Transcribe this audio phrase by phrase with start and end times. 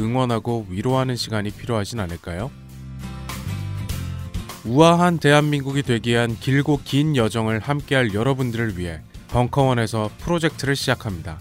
[0.00, 2.50] 응원하고 위로하는 시간이 필요하진 않을까요?
[4.64, 11.38] 우아한 대한민국이 되기 위한 길고 긴 여정을 함께할 여러분들을 위해 벙커원에서 프로젝트를 시작합니다.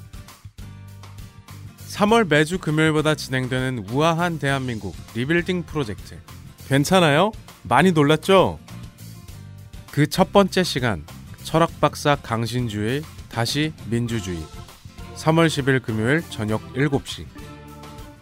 [1.89, 6.17] 3월 매주 금요일마다 진행되는 우아한 대한민국 리빌딩 프로젝트.
[6.67, 7.31] 괜찮아요?
[7.63, 8.59] 많이 놀랐죠?
[9.91, 11.03] 그 첫 번째 시간,
[11.43, 14.39] 철학 박사 강신주의 다시 민주주의.
[15.15, 17.25] 3월 10일 금요일 저녁 7시.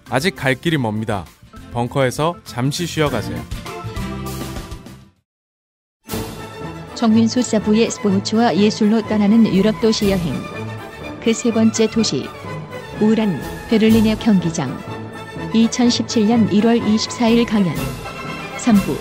[0.09, 1.25] 아직 갈 길이 멉니다.
[1.73, 3.37] 벙커에서 잠시 쉬어가세요.
[6.95, 10.33] 정윤수 사부의 스포츠와 예술로 떠나는 유럽 도시 여행.
[11.23, 12.25] 그 세 번째 도시.
[13.01, 14.75] 우란, 베를린의 경기장.
[15.53, 17.75] 2017년 1월 24일 강연.
[18.57, 18.97] 3부.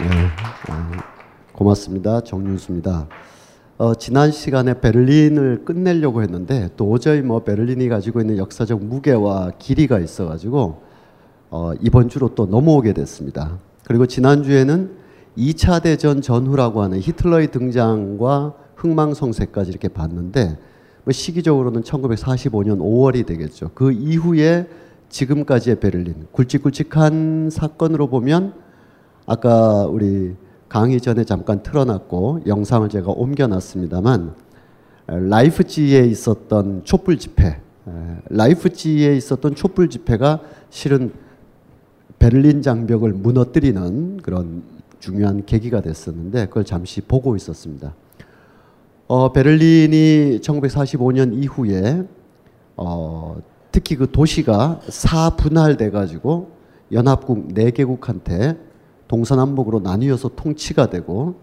[0.00, 0.26] 네,
[0.70, 0.90] 어,
[1.52, 2.20] 고맙습니다.
[2.22, 3.08] 정윤수입니다.
[3.78, 10.80] 어, 지난 시간에 베를린을 끝내려고 했는데 도저히 뭐 베를린이 가지고 있는 역사적 무게와 길이가 있어가지고
[11.50, 13.58] 어, 이번 주로 또 넘어오게 됐습니다.
[13.84, 14.92] 그리고 지난 주에는
[15.36, 20.58] 2차 대전 전후라고 하는 히틀러의 등장과 흥망성쇠까지 이렇게 봤는데
[21.04, 23.72] 뭐 시기적으로는 1945년 5월이 되겠죠.
[23.74, 24.68] 그 이후에
[25.10, 28.54] 지금까지의 베를린 굵직굵직한 사건으로 보면
[29.26, 30.34] 아까 우리
[30.68, 34.34] 강의 전에 잠깐 틀어놨고 영상을 제가 옮겨놨습니다만
[35.06, 37.60] 라이프치히에 있었던 촛불 집회,
[38.28, 41.12] 라이프치히에 있었던 촛불 집회가 실은
[42.18, 44.62] 베를린 장벽을 무너뜨리는 그런
[44.98, 47.94] 중요한 계기가 됐었는데 그걸 잠시 보고 있었습니다.
[49.06, 52.02] 어, 베를린이 1945년 이후에
[52.76, 53.36] 어,
[53.70, 56.50] 특히 그 도시가 사분할돼 가지고
[56.90, 58.65] 연합국 4개국한테
[59.08, 61.36] 동서남북으로 나뉘어서 통치가 되고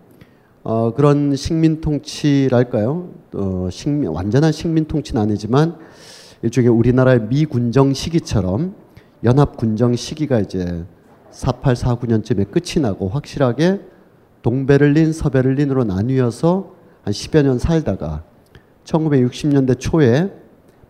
[0.63, 3.09] 어, 그런 식민 통치랄까요?
[3.33, 5.77] 어, 식민, 완전한 식민 통치는 아니지만
[6.41, 8.75] 일종의 우리나라의 미군정 시기처럼
[9.23, 10.85] 연합 군정 시기가 이제
[11.31, 13.81] 48, 49년쯤에 끝이 나고 확실하게
[14.41, 18.23] 동베를린, 서베를린으로 나뉘어서 한 10여 년 살다가
[18.83, 20.31] 1960년대 초에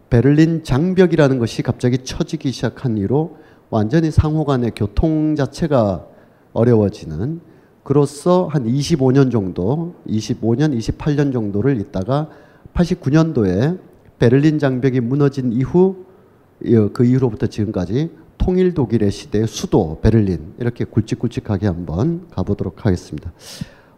[0.09, 3.37] 베를린 장벽이라는 것이 갑자기 처지기 시작한 이로
[3.69, 6.07] 완전히 상호 간의 교통 자체가
[6.53, 7.41] 어려워지는
[7.83, 12.29] 그로써 한 25년 정도, 25년, 28년 정도를 있다가
[12.73, 13.79] 89년도에
[14.19, 16.05] 베를린 장벽이 무너진 이후
[16.93, 23.31] 그 이후로부터 지금까지 통일 독일의 시대의 수도 베를린 이렇게 굵직굵직하게 한번 가보도록 하겠습니다.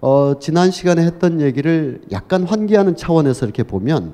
[0.02, 4.14] 어, 지난 시간에 했던 얘기를 약간 환기하는 차원에서 이렇게 보면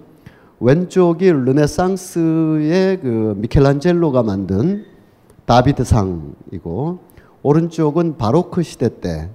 [0.59, 4.85] 왼쪽이 르네상스의 그 미켈란젤로가 만든
[5.46, 7.10] 다비드상이고
[7.44, 9.29] 오른쪽은 바로크 시대 때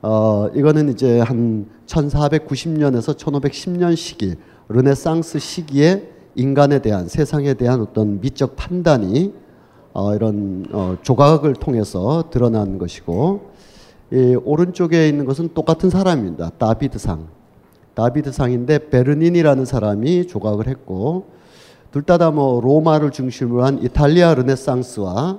[0.00, 4.34] 어, 이거는 이제 한 1490년에서 1510년 시기
[4.68, 9.34] 르네상스 시기에 인간에 대한 세상에 대한 어떤 미적 판단이
[9.92, 13.50] 어, 이런 어, 조각을 통해서 드러난 것이고
[14.12, 16.50] 이 오른쪽에 있는 것은 똑같은 사람입니다.
[16.58, 17.28] 다비드상.
[17.94, 21.26] 다비드상인데 베르닌이라는 사람이 조각을 했고
[21.92, 25.38] 둘 다 다 뭐 로마를 중심으로 한 이탈리아 르네상스와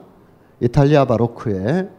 [0.59, 1.89] 이탈리아 바로크의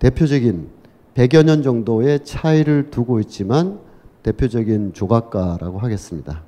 [0.00, 0.68] 대표적인
[1.14, 3.78] 100여 년 정도의 차이를 두고 있지만
[4.22, 6.42] 대표적인 조각가라고 하겠습니다.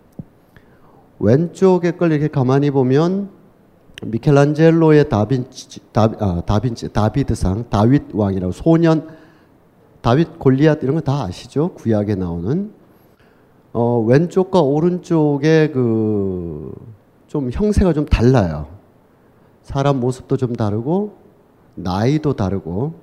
[1.19, 3.31] 왼쪽에 걸 이렇게 가만히 보면
[4.05, 9.09] 미켈란젤로의 다빈치, 다, 아, 다빈치, 다비드상, 다윗 왕이라고 소년,
[10.01, 11.75] 다윗 골리앗 이런 거 다 아시죠?
[11.75, 12.73] 구약에 나오는.
[13.73, 16.75] 어, 왼쪽과 오른쪽에 그,
[17.29, 18.67] 좀 형세가 좀 달라요.
[19.63, 21.15] 사람 모습도 좀 다르고,
[21.77, 22.95] 나이도 다르고,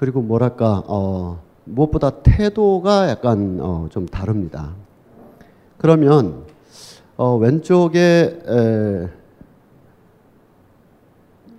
[0.00, 4.70] 그리고 뭐랄까, 어, 무엇보다 태도가 약간, 어, 좀 다릅니다.
[5.76, 6.44] 그러면,
[7.18, 9.08] 어, 왼쪽에, 에,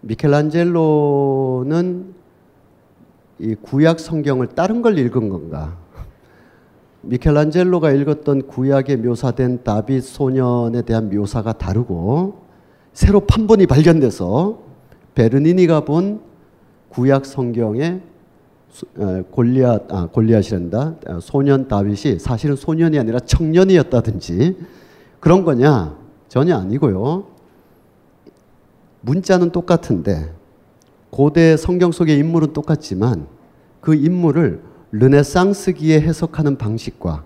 [0.01, 1.35] 미켈란젤로는
[3.37, 5.77] 이 구약 성경을 다른 걸 읽은 건가?
[7.01, 12.41] 미켈란젤로가 읽었던 구약에 묘사된 다윗 소년에 대한 묘사가 다르고
[12.91, 14.57] 새로 판본이 발견돼서
[15.13, 16.21] 베르니니가 본
[16.89, 18.09] 구약 성경의
[19.31, 24.57] 골리앗 아 골리앗이란다 소년 다윗이 사실은 소년이 아니라 청년이었다든지
[25.19, 25.97] 그런 거냐
[26.27, 27.25] 전혀 아니고요.
[29.01, 30.33] 문자는 똑같은데
[31.09, 33.27] 고대 성경 속의 인물은 똑같지만
[33.81, 37.25] 그 인물을 르네상스기에 해석하는 방식과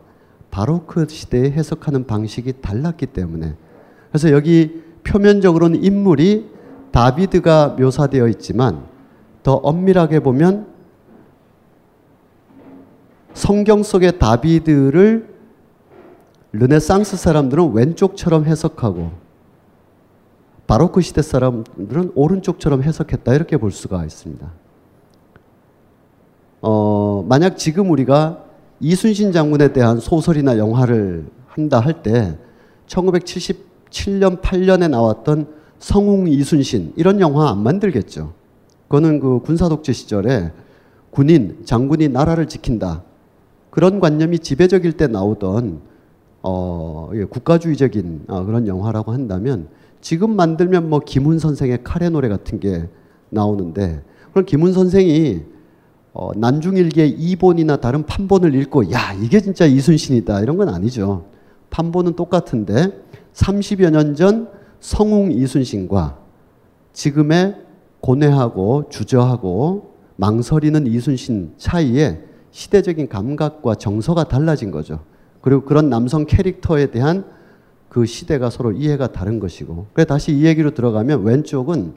[0.50, 3.56] 바로크 시대에 해석하는 방식이 달랐기 때문에
[4.09, 6.50] 그래서 여기 표면적으로는 인물이
[6.91, 8.86] 다비드가 묘사되어 있지만
[9.44, 10.75] 더 엄밀하게 보면
[13.36, 15.28] 성경 속의 다비드를
[16.54, 19.12] 르네상스 사람들은 왼쪽처럼 해석하고
[20.68, 24.52] 바로크 시대 사람들은 오른쪽처럼 해석했다 이렇게 볼 수가 있습니다.
[26.62, 28.42] 어, 만약 지금 우리가
[28.80, 32.38] 이순신 장군에 대한 소설이나 영화를 한다 할 때
[32.88, 35.48] 1977년 8년에 나왔던
[35.80, 38.34] 성웅 이순신 이런 영화 안 만들겠죠.
[38.88, 40.54] 그거는 그 군사 독재 시절에
[41.12, 43.04] 군인 장군이 나라를 지킨다
[43.75, 45.81] 그런 관념이 지배적일 때 나오던
[46.44, 49.68] 어, 국가주의적인 어, 그런 영화라고 한다면
[50.00, 52.88] 지금 만들면 뭐 김훈 선생의 카레 노래 같은 게
[53.30, 54.01] 나오는데
[54.31, 55.42] 그럼 김훈 선생이
[56.13, 61.25] 어, 난중일기의 이본이나 다른 판본을 읽고 야 이게 진짜 이순신이다 이런 건 아니죠.
[61.69, 62.98] 판본은 똑같은데
[63.33, 64.48] 30여 년 전
[64.80, 66.18] 성웅 이순신과
[66.94, 67.57] 지금의
[68.00, 75.02] 고뇌하고 주저하고 망설이는 이순신 차이에 시대적인 감각과 정서가 달라진 거죠.
[75.42, 77.25] 그리고 그런 남성 캐릭터에 대한
[77.90, 79.88] 그 시대가 서로 이해가 다른 것이고.
[79.92, 81.94] 그래 다시 이 얘기로 들어가면 왼쪽은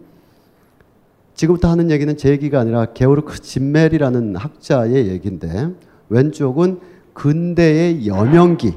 [1.35, 5.71] 지금부터 하는 얘기는 제 얘기가 아니라 게오르크 진멜이라는 학자의 얘기인데
[6.09, 6.81] 왼쪽은
[7.13, 8.75] 근대의 여명기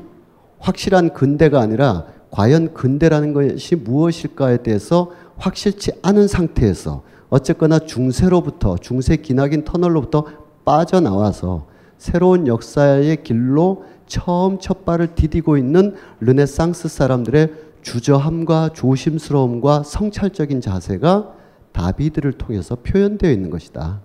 [0.60, 7.01] 확실한 근대가 아니라 과연 근대라는 것이 무엇일까에 대해서 확실치 않은 상태에서
[7.31, 10.25] 어쨌거나 중세로부터 중세 기나긴 터널로부터
[10.63, 11.70] 빠져나와서
[12.01, 17.53] 새로운 역사의 길로 처음 첫 발을 디디고 있는 르네상스 사람들의
[17.83, 21.31] 주저함과 조심스러움과 성찰적인 자세가
[21.71, 24.01] 다비드를 통해서 표현되어 있는 것이다.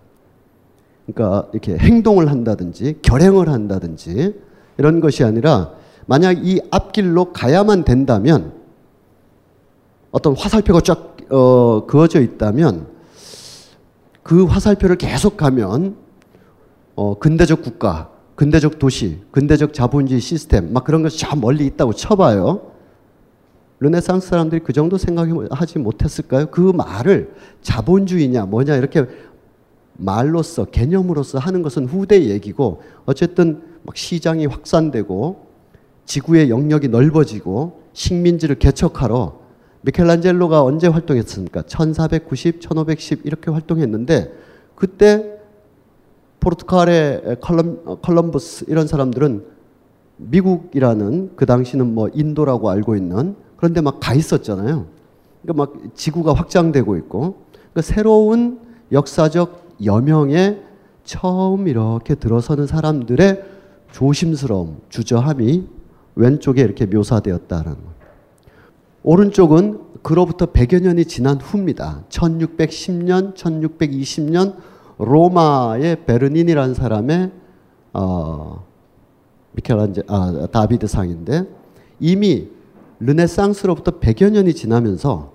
[1.06, 4.38] 그러니까 이렇게 행동을 한다든지 결행을 한다든지
[4.76, 5.70] 이런 것이 아니라
[6.04, 8.52] 만약 이 앞길로 가야만 된다면
[10.10, 12.88] 어떤 화살표가 쫙 어, 그어져 있다면
[14.22, 16.04] 그 화살표를 계속 가면
[16.96, 22.72] 어, 근대적 국가, 근대적 도시, 근대적 자본주의 시스템 막 그런 것이 저 멀리 있다고 쳐봐요.
[23.78, 26.46] 르네상스 사람들이 그 정도 생각하지 못했을까요?
[26.46, 29.04] 그 말을 자본주의냐 뭐냐 이렇게
[29.92, 35.46] 말로서 개념으로서 하는 것은 후대 얘기고 어쨌든 막 시장이 확산되고
[36.06, 39.38] 지구의 영역이 넓어지고 식민지를 개척하러
[39.82, 41.62] 미켈란젤로가 언제 활동했습니까?
[41.62, 44.32] 1490, 1510 이렇게 활동했는데
[44.74, 45.35] 그때
[46.46, 49.44] 포르투갈의 컬럼, 컬럼버스 이런 사람들은
[50.18, 54.86] 미국이라는 그 당시는 뭐 인도라고 알고 있는 그런데 막 가 있었잖아요.
[55.42, 58.60] 그러니까 막 지구가 확장되고 있고 그러니까 새로운
[58.92, 60.62] 역사적 여명에
[61.04, 63.44] 처음 이렇게 들어서는 사람들의
[63.90, 65.66] 조심스러움, 주저함이
[66.14, 67.80] 왼쪽에 이렇게 묘사되었다는 것.
[69.02, 72.04] 오른쪽은 그로부터 100여 년이 지난 후입니다.
[72.08, 74.54] 1610년, 1620년
[74.98, 77.30] 로마의 베르닌이라는 사람의
[77.92, 78.64] 어,
[79.52, 81.44] 미켈란제 아 다비드 상인데
[82.00, 82.48] 이미
[83.00, 85.32] 르네상스로부터 100여 년이 지나면서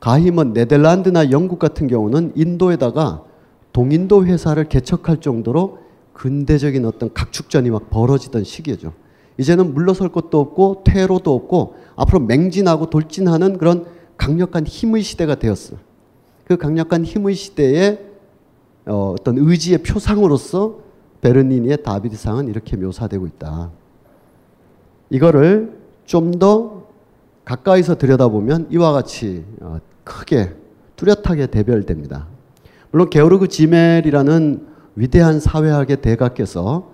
[0.00, 3.24] 가히먼 네덜란드나 영국 같은 경우는 인도에다가
[3.72, 5.78] 동인도 회사를 개척할 정도로
[6.12, 8.92] 근대적인 어떤 각축전이 막 벌어지던 시기죠.
[9.38, 13.84] 이제는 물러설 것도 없고 퇴로도 없고 앞으로 맹진하고 돌진하는 그런
[14.16, 15.76] 강력한 힘의 시대가 되었어.
[16.46, 17.98] 그 강력한 힘의 시대에
[18.86, 20.78] 어, 어떤 의지의 표상으로서
[21.20, 23.70] 베르니니의 다비드상은 이렇게 묘사되고 있다.
[25.10, 26.86] 이거를 좀 더
[27.46, 30.52] 가까이서 들여다보면 이와 같이 어, 크게
[30.96, 32.26] 뚜렷하게 대별됩니다.
[32.90, 34.66] 물론 게오르그 지멜이라는
[34.96, 36.90] 위대한 사회학의 대가께서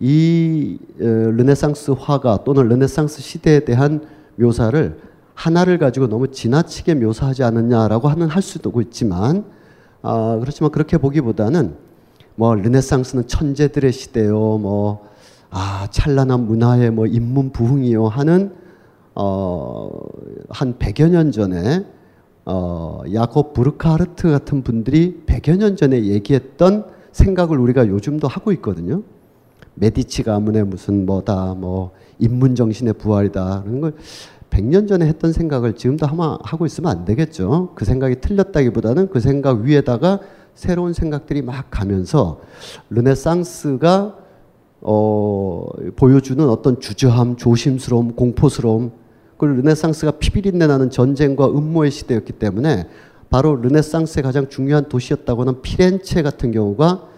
[0.00, 5.00] 이 어, 르네상스 화가 또는 르네상스 시대에 대한 묘사를
[5.34, 9.44] 하나를 가지고 너무 지나치게 묘사하지 않느냐라고 하는 할 수도 있지만
[10.02, 11.74] 아, 그렇지만 그렇게 보기보다는
[12.36, 15.08] 뭐 르네상스는 천재들의 시대요, 뭐
[15.50, 18.52] 아, 찬란한 문화의 뭐 인문 부흥이요 하는
[19.14, 19.90] 어,
[20.48, 21.84] 한 100여 년 전에
[22.44, 29.02] 어, 야곱 부르카르트 같은 분들이 100여 년 전에 얘기했던 생각을 우리가 요즘도 하고 있거든요.
[29.74, 33.94] 메디치 가문의 무슨 뭐다, 뭐 인문 정신의 부활이다 그런 걸
[34.50, 37.72] 100년 전에 했던 생각을 지금도 아마 하고 있으면 안 되겠죠.
[37.74, 40.20] 그 생각이 틀렸다기보다는 그 생각 위에다가
[40.54, 42.40] 새로운 생각들이 막 가면서
[42.90, 44.16] 르네상스가
[44.80, 48.92] 어, 보여주는 어떤 주저함, 조심스러움, 공포스러움
[49.36, 52.88] 그 르네상스가 피비린내 나는 전쟁과 음모의 시대였기 때문에
[53.30, 57.08] 바로 르네상스의 가장 중요한 도시였다고 하는 피렌체 같은 경우가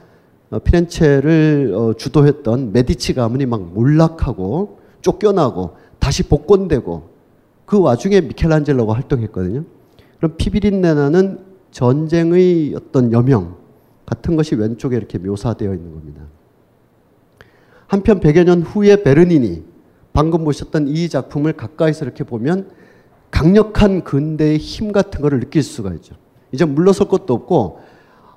[0.50, 7.09] 어, 피렌체를 어, 주도했던 메디치 가문이 막 몰락하고 쫓겨나고 다시 복권되고
[7.70, 9.62] 그 와중에 미켈란젤로가 활동했거든요.
[10.16, 11.38] 그럼 피비린내 나는
[11.70, 13.58] 전쟁의 어떤 여명
[14.04, 16.22] 같은 것이 왼쪽에 이렇게 묘사되어 있는 겁니다.
[17.86, 19.62] 한편 100여 년 후에 베르니니
[20.12, 22.70] 방금 보셨던 이 작품을 가까이서 이렇게 보면
[23.30, 26.16] 강력한 근대의 힘 같은 것을 느낄 수가 있죠.
[26.50, 27.78] 이제 물러설 것도 없고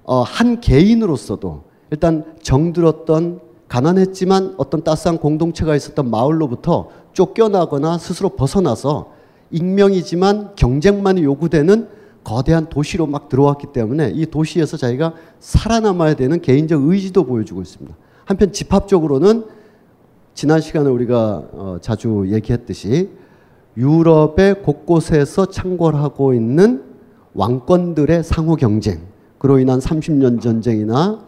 [0.03, 9.22] 어, 한 개인으로서도 일단 정들었던 가난했지만 어떤 따스한 공동체가 있었던 마을로부터 쫓겨나거나 스스로 벗어나서
[9.53, 11.87] 익명이지만 경쟁만이 요구되는
[12.23, 17.95] 거대한 도시로 막 들어왔기 때문에 이 도시에서 자기가 살아남아야 되는 개인적 의지도 보여주고 있습니다.
[18.25, 19.45] 한편 집합적으로는
[20.33, 23.09] 지난 시간에 우리가 어, 자주 얘기했듯이
[23.77, 26.83] 유럽의 곳곳에서 창궐하고 있는
[27.33, 29.01] 왕권들의 상호 경쟁,
[29.37, 31.19] 그로 인한 30년 전쟁이나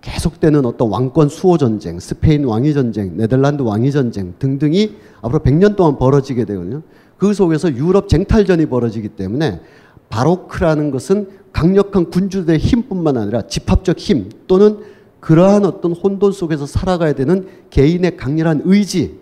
[0.00, 5.96] 계속되는 어떤 왕권 수호 전쟁, 스페인 왕위 전쟁, 네덜란드 왕위 전쟁 등등이 앞으로 100년 동안
[5.96, 6.82] 벌어지게 되거든요.
[7.22, 9.60] 그 속에서 유럽 쟁탈전이 벌어지기 때문에
[10.08, 14.80] 바로크라는 것은 강력한 군주들의 힘뿐만 아니라 집합적 힘 또는
[15.20, 19.20] 그러한 어떤 혼돈 속에서 살아가야 되는 개인의 강렬한 의지,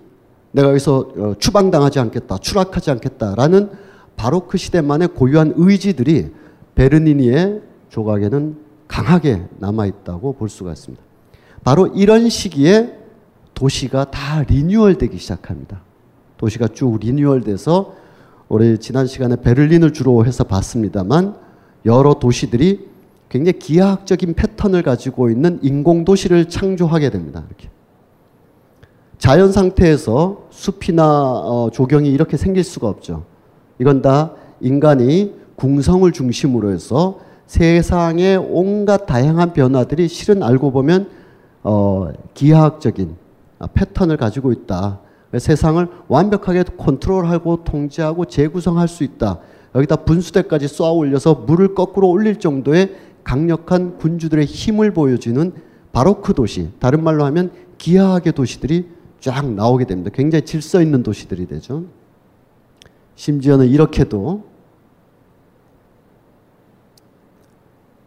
[0.52, 3.69] 내가 여기서 어, 추방당하지 않겠다, 추락하지 않겠다라는
[4.16, 6.30] 바로크 시대만의 고유한 의지들이
[6.76, 8.57] 베르니니의 조각에는
[8.88, 11.04] 강하게 남아 있다고 볼 수가 있습니다.
[11.64, 12.97] 바로 이런 시기에
[13.52, 15.89] 도시가 다 리뉴얼되기 시작합니다.
[16.40, 17.94] 도시가 쭉 리뉴얼돼서
[18.49, 21.37] 우리 지난 시간에 베를린을 주로 해서 봤습니다만
[21.85, 22.88] 여러 도시들이
[23.28, 27.44] 굉장히 기하학적인 패턴을 가지고 있는 인공 도시를 창조하게 됩니다.
[27.47, 27.68] 이렇게
[29.18, 33.25] 자연 상태에서 숲이나 어, 조경이 이렇게 생길 수가 없죠.
[33.78, 41.11] 이건 다 인간이 궁성을 중심으로 해서 세상의 온갖 다양한 변화들이 실은 알고 보면
[41.62, 43.14] 어, 기하학적인
[43.75, 45.00] 패턴을 가지고 있다.
[45.38, 49.38] 세상을 완벽하게 컨트롤하고 통제하고 재구성할 수 있다.
[49.75, 55.52] 여기다 분수대까지 쏘아 올려서 물을 거꾸로 올릴 정도의 강력한 군주들의 힘을 보여주는
[55.92, 58.88] 바로크 도시, 다른 말로 하면 기하학의 도시들이
[59.20, 60.10] 쫙 나오게 됩니다.
[60.12, 61.84] 굉장히 질서 있는 도시들이 되죠.
[63.14, 64.50] 심지어는 이렇게도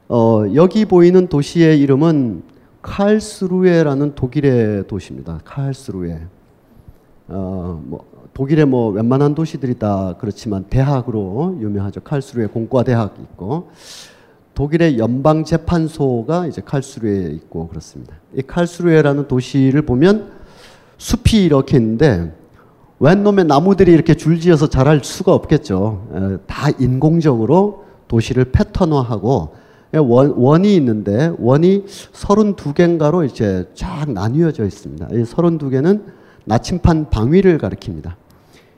[0.09, 2.43] 어, 여기 보이는 도시의 이름은
[2.81, 5.39] 칼스루에라는 독일의 도시입니다.
[5.45, 6.21] 칼스루에.
[7.33, 12.01] 어, 뭐 독일의 뭐 웬만한 도시들이 다 그렇지만 대학으로 유명하죠.
[12.01, 13.69] 칼스루에 공과 대학이 있고
[14.55, 18.15] 독일의 연방 재판소가 이제 칼스루에 있고 그렇습니다.
[18.35, 20.31] 이 칼스루에라는 도시를 보면
[20.97, 22.33] 숲이 이렇게 있는데
[22.99, 26.39] 웬 놈의 나무들이 이렇게 줄지어서 자랄 수가 없겠죠.
[26.47, 29.55] 다 인공적으로 도시를 패턴화하고
[29.95, 35.07] 원, 원이 있는데 원이 32개인가로 이제 쫙 나뉘어져 있습니다.
[35.11, 36.03] 이 32개는
[36.45, 38.13] 나침판 방위를 가리킵니다.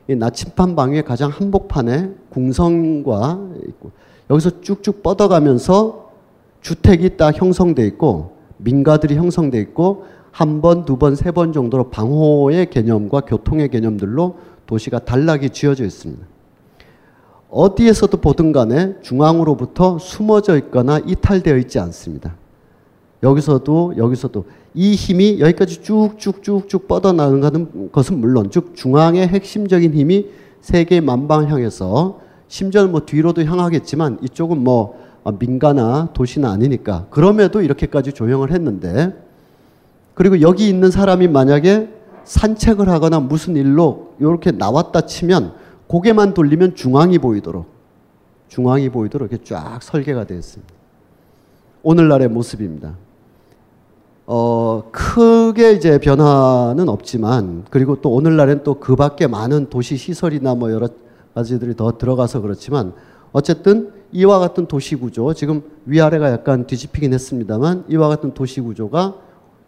[0.07, 3.91] 이 나침판 방위의 가장 한복판에 궁성과 있고
[4.29, 6.11] 여기서 쭉쭉 뻗어가면서
[6.61, 12.69] 주택이 딱 형성돼 있고 민가들이 형성돼 있고 한 번, 두 번, 세 번 정도로 방호의
[12.69, 16.25] 개념과 교통의 개념들로 도시가 단락이 지어져 있습니다.
[17.49, 22.35] 어디에서도 보든 간에 중앙으로부터 숨어져 있거나 이탈되어 있지 않습니다.
[23.23, 24.45] 여기서도 여기서도
[24.75, 30.27] 이 힘이 여기까지 쭉쭉쭉쭉 뻗어나가는 것은 물론 즉 중앙의 핵심적인 힘이
[30.59, 34.99] 세계 만방 향해서 심지어 뭐 뒤로도 향하겠지만 이쪽은 뭐
[35.39, 39.15] 민가나 도시는 아니니까 그럼에도 이렇게까지 조형을 했는데
[40.13, 41.89] 그리고 여기 있는 사람이 만약에
[42.25, 45.53] 산책을 하거나 무슨 일로 이렇게 나왔다 치면
[45.87, 47.67] 고개만 돌리면 중앙이 보이도록
[48.49, 50.73] 중앙이 보이도록 이렇게 쫙 설계가 되어 있습니다.
[51.83, 53.04] 오늘날의 모습입니다.
[54.27, 60.71] 어, 크게 이제 변화는 없지만 그리고 또 오늘날엔 또 그 밖에 많은 도시 시설이나 뭐
[60.71, 60.89] 여러
[61.35, 62.93] 가지들이 더 들어가서 그렇지만
[63.31, 69.15] 어쨌든 이와 같은 도시 구조 지금 위아래가 약간 뒤집히긴 했습니다만 이와 같은 도시 구조가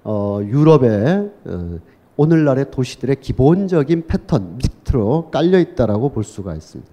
[0.03, 1.79] 어, 유럽의 어,
[2.15, 6.91] 오늘날의 도시들의 기본적인 패턴 밑으로 깔려 있다라고 볼 수가 있습니다.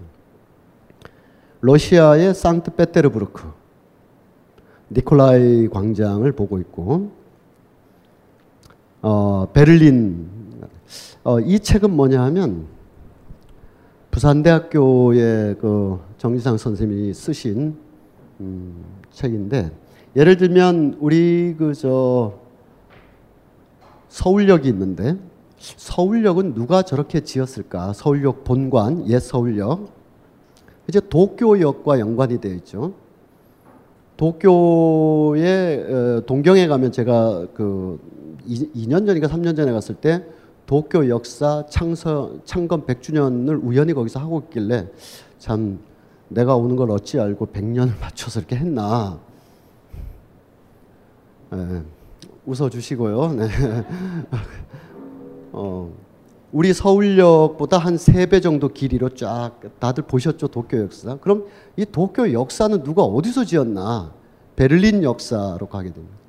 [1.61, 3.43] 러시아의 상트페테르부르크
[4.91, 7.24] 니콜라이 광장을 보고 있고
[9.07, 10.27] 어, 베를린
[11.23, 12.65] 어, 이 책은 뭐냐 하면
[14.09, 17.75] 부산대학교의 그 정지상 선생님이 쓰신
[18.39, 19.69] 음, 책인데
[20.15, 22.33] 예를 들면 우리 그 저
[24.09, 25.17] 서울역이 있는데
[25.59, 27.93] 서울역은 누가 저렇게 지었을까?
[27.93, 29.87] 서울역 본관, 옛 서울역.
[30.89, 32.93] 이제 도쿄역과 연관이 되어 있죠.
[34.17, 37.99] 도쿄에 어, 동경에 가면 제가 그
[38.45, 40.25] 2, 년 전인가 3년 전에 갔을 때
[40.65, 44.87] 도쿄 역사 창서 창건 100주년을 우연히 거기서 하고 있길래
[45.37, 45.79] 참
[46.27, 49.19] 내가 오는 걸 어찌 알고 100년을 맞춰서 이렇게 했나.
[51.51, 51.83] 네,
[52.45, 53.33] 웃어 주시고요.
[53.33, 53.47] 네.
[55.51, 55.93] 어,
[56.51, 61.17] 우리 서울역보다 한세배 정도 길이로 쫙 다들 보셨죠 도쿄 역사.
[61.17, 61.45] 그럼
[61.77, 64.13] 이 도쿄 역사는 누가 어디서 지었나?
[64.55, 66.24] 베를린 역사로 가게 됩니다.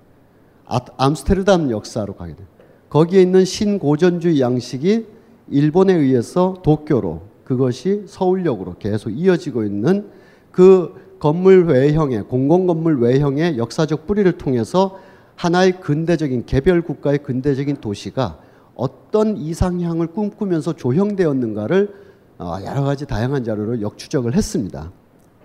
[0.67, 2.57] 아, 암스테르담 역사로 가게 됩니다.
[2.89, 5.07] 거기에 있는 신고전주의 양식이
[5.49, 10.09] 일본에 의해서 도쿄로 그것이 서울역으로 계속 이어지고 있는
[10.51, 14.99] 그 건물 외형의 공공 건물 외형의 역사적 뿌리를 통해서
[15.37, 18.41] 하나의 근대적인 개별 국가의 근대적인 도시가
[18.75, 21.95] 어떤 이상향을 꿈꾸면서 조형되었는가를
[22.39, 24.93] 어, 여러 가지 다양한 자료로 역추적을 했습니다.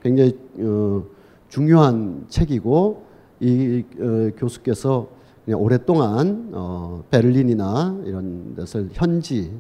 [0.02, 1.04] 굉장히 어,
[1.48, 3.11] 중요한 책이고
[3.42, 5.10] 이 어, 교수께서
[5.54, 9.52] 오랫동안 어, 베를린이나 이런 데서 현지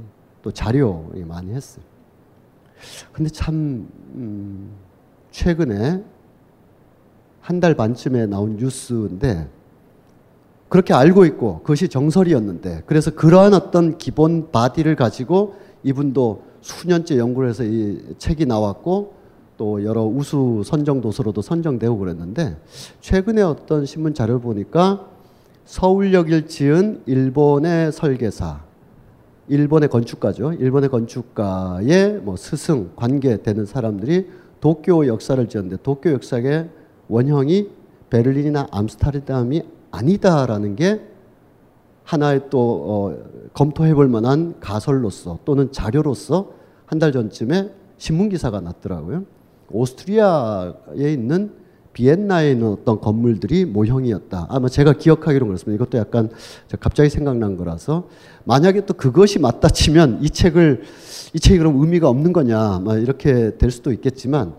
[0.42, 1.84] 또 자료 많이 했어요.
[3.12, 4.72] 근데 참 음,
[5.32, 6.04] 최근에
[7.42, 9.50] 한 달 반쯤에 나온 뉴스인데
[10.70, 17.64] 그렇게 알고 있고 그것이 정설이었는데 그래서 그러한 어떤 기본 바디를 가지고 이분도 수년째 연구를 해서
[17.64, 19.14] 이 책이 나왔고
[19.62, 22.58] 또 여러 우수 선정 도서로도 선정되고 그랬는데
[23.00, 25.06] 최근에 어떤 신문 자료를 보니까
[25.66, 28.62] 서울역을 지은 일본의 설계사,
[29.48, 30.54] 일본의 건축가죠.
[30.54, 36.68] 일본의 건축가의 뭐 스승 관계되는 사람들이 도쿄 역사를 지었는데 도쿄 역사의
[37.08, 37.70] 원형이
[38.10, 41.02] 베를린이나 암스테르담이 아니다라는 게
[42.04, 46.50] 하나의 또 어, 검토해 볼 만한 가설로서 또는 자료로서
[46.88, 49.24] 한 달 전쯤에 신문 기사가 났더라고요.
[49.74, 51.52] 오스트리아에 있는
[51.94, 54.48] 비엔나에 있는 어떤 건물들이 모형이었다.
[54.50, 55.76] 아마 제가 기억하기로 그렇습니다.
[55.76, 56.30] 이것도 약간
[56.80, 58.08] 갑자기 생각난 거라서
[58.46, 60.84] 만약에 또 그것이 맞다 치면 이 책을
[61.34, 64.54] 이 책이 그럼 의미가 없는 거냐, 막 이렇게 될 수도 있겠지만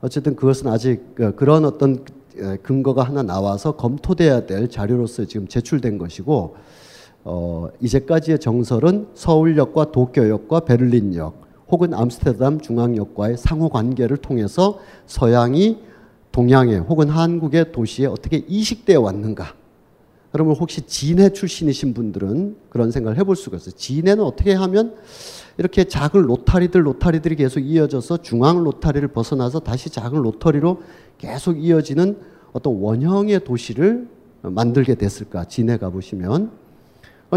[0.00, 2.04] 어쨌든 그것은 아직 어, 그런 어떤
[2.62, 6.56] 근거가 하나 나와서 검토돼야 될 자료로서 지금 제출된 것이고
[7.24, 15.78] 어, 이제까지의 정설은 서울역과 도쿄역과 베를린역 혹은 암스테르담 중앙역과의 상호 관계를 통해서 서양이
[16.32, 19.54] 동양의 혹은 한국의 도시에 어떻게 이식되어 왔는가?
[20.34, 23.74] 여러분 혹시 진해 출신이신 분들은 그런 생각을 해볼 수가 있어요.
[23.76, 24.96] 진해는 어떻게 하면
[25.58, 30.82] 이렇게 작은 로타리들 로타리들이 계속 이어져서 중앙 로타리를 벗어나서 다시 작은 로터리로
[31.18, 32.18] 계속 이어지는
[32.52, 34.08] 어떤 원형의 도시를
[34.42, 35.44] 만들게 됐을까?
[35.44, 36.63] 진해 가보시면.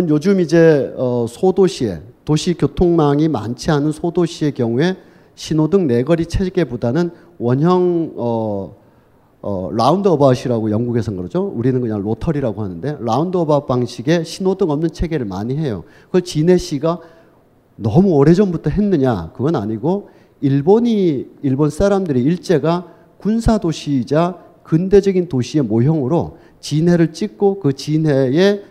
[0.10, 4.98] 요즘 이제 어, 소도시에 도시 교통망이 많지 않은 소도시의 경우에
[5.36, 8.76] 신호등 네거리 체계보다는 원형 어,
[9.42, 11.52] 어, roundabout이라고 영국에서는 그러죠.
[11.56, 15.84] 우리는 그냥 로터리라고 하는데 roundabout 방식의 신호등 없는 체계를 많이 해요.
[16.06, 17.00] 그걸 진해시가
[17.76, 19.32] 너무 오래전부터 했느냐?
[19.36, 20.10] 그건 아니고
[20.42, 28.64] 일본이 일본 사람들이 일제가 군사 도시이자 근대적인 도시의 모형으로 진해를 찍고 그 진해의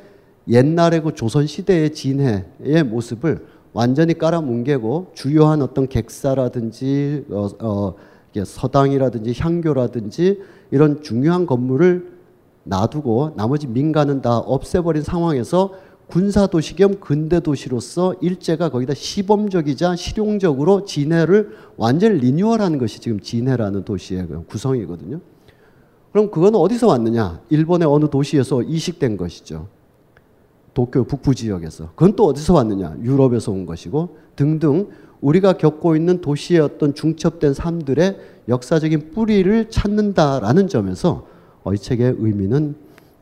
[0.49, 7.95] 옛날의 그 조선 시대의 진해의 모습을 완전히 깔아뭉개고 주요한 어떤 객사라든지 어, 어,
[8.35, 12.17] 서당이라든지 향교라든지 이런 중요한 건물을
[12.65, 15.73] 놔두고 나머지 민가는 다 없애버린 상황에서
[16.09, 24.45] 군사도시 겸 근대도시로서 일제가 거기다 시범적이자 실용적으로 진해를 완전 리뉴얼하는 것이 지금 진해라는 도시의 그
[24.47, 25.21] 구성이거든요.
[26.13, 27.41] 그럼 그건 어디서 왔느냐?
[27.51, 29.69] 일본의 어느 도시에서 이식된 것이죠.
[30.77, 31.89] 도쿄 북부 지역에서.
[31.95, 32.99] 그건 또 어디서 왔느냐?
[33.01, 34.91] 유럽에서 온 것이고 등등
[35.23, 41.27] 우리가 겪고 있는 도시의 어떤 중첩된 삶들의 역사적인 뿌리를 찾는다라는 점에서
[41.65, 42.75] 어, 이 책의 의미는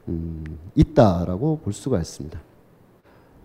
[0.08, 2.40] 음, 있다라고 볼 수가 있습니다.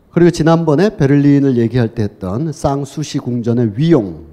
[0.09, 4.25] 그리고 지난번에 베를린을 얘기할 때 했던 쌍수시 궁전의 위용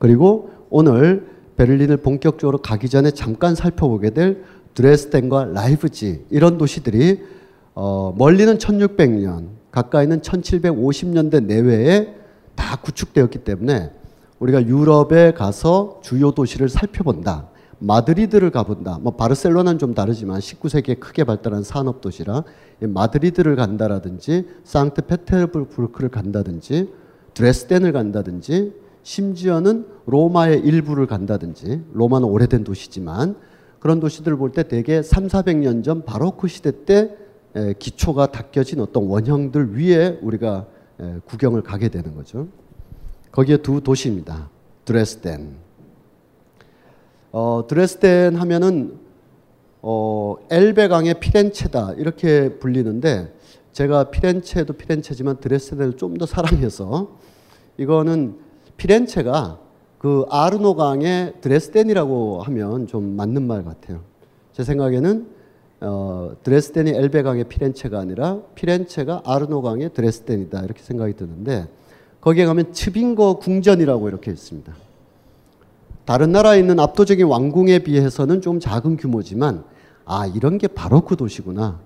[0.00, 4.42] 그리고 오늘 베를린을 본격적으로 가기 전에 잠깐 살펴보게 될
[4.74, 7.22] 드레스덴과 라이프지 이런 도시들이
[7.74, 12.14] 어, 멀리는 1600년, 가까이는 1750년대 내외에
[12.54, 13.90] 다 구축되었기 때문에
[14.38, 17.48] 우리가 유럽에 가서 주요 도시를 살펴본다.
[17.80, 18.98] 마드리드를 가본다.
[19.02, 22.44] 뭐 바르셀로나는 좀 다르지만 19세기에 크게 발달한 산업 도시라
[22.80, 26.92] 마드리드를 간다라든지 상트페테르부르크를 간다든지
[27.34, 33.36] 드레스덴을 간다든지 심지어는 로마의 일부를 간다든지 로마는 오래된 도시지만
[33.84, 37.14] 그런 도시들을 볼 때 대개 3, 400년 전 바로크 시대 때
[37.54, 40.64] 에, 기초가 닦여진 어떤 원형들 위에 우리가
[41.00, 42.48] 에, 구경을 가게 되는 거죠.
[43.30, 44.48] 거기에 두 도시입니다.
[44.86, 45.56] 드레스덴.
[47.30, 48.98] 어, 드레스덴 하면은
[49.82, 53.34] 어, 엘베강의 피렌체다 이렇게 불리는데
[53.72, 57.18] 제가 피렌체도 피렌체지만 드레스덴을 좀 더 사랑해서
[57.76, 58.38] 이거는
[58.78, 59.58] 피렌체가
[60.04, 64.00] 그 아르노강의 드레스덴이라고 하면 좀 맞는 말 같아요.
[64.52, 65.26] 제 생각에는
[65.80, 71.68] 어, 드레스덴이 엘베강의 피렌체가 아니라 피렌체가 아르노강의 드레스덴이다 이렇게 생각이 드는데
[72.20, 74.74] 거기에 가면 츠빙거 궁전이라고 이렇게 있습니다.
[76.04, 79.64] 다른 나라에 있는 압도적인 왕궁에 비해서는 좀 작은 규모지만
[80.04, 81.80] 아 이런 게 바로크 도시구나.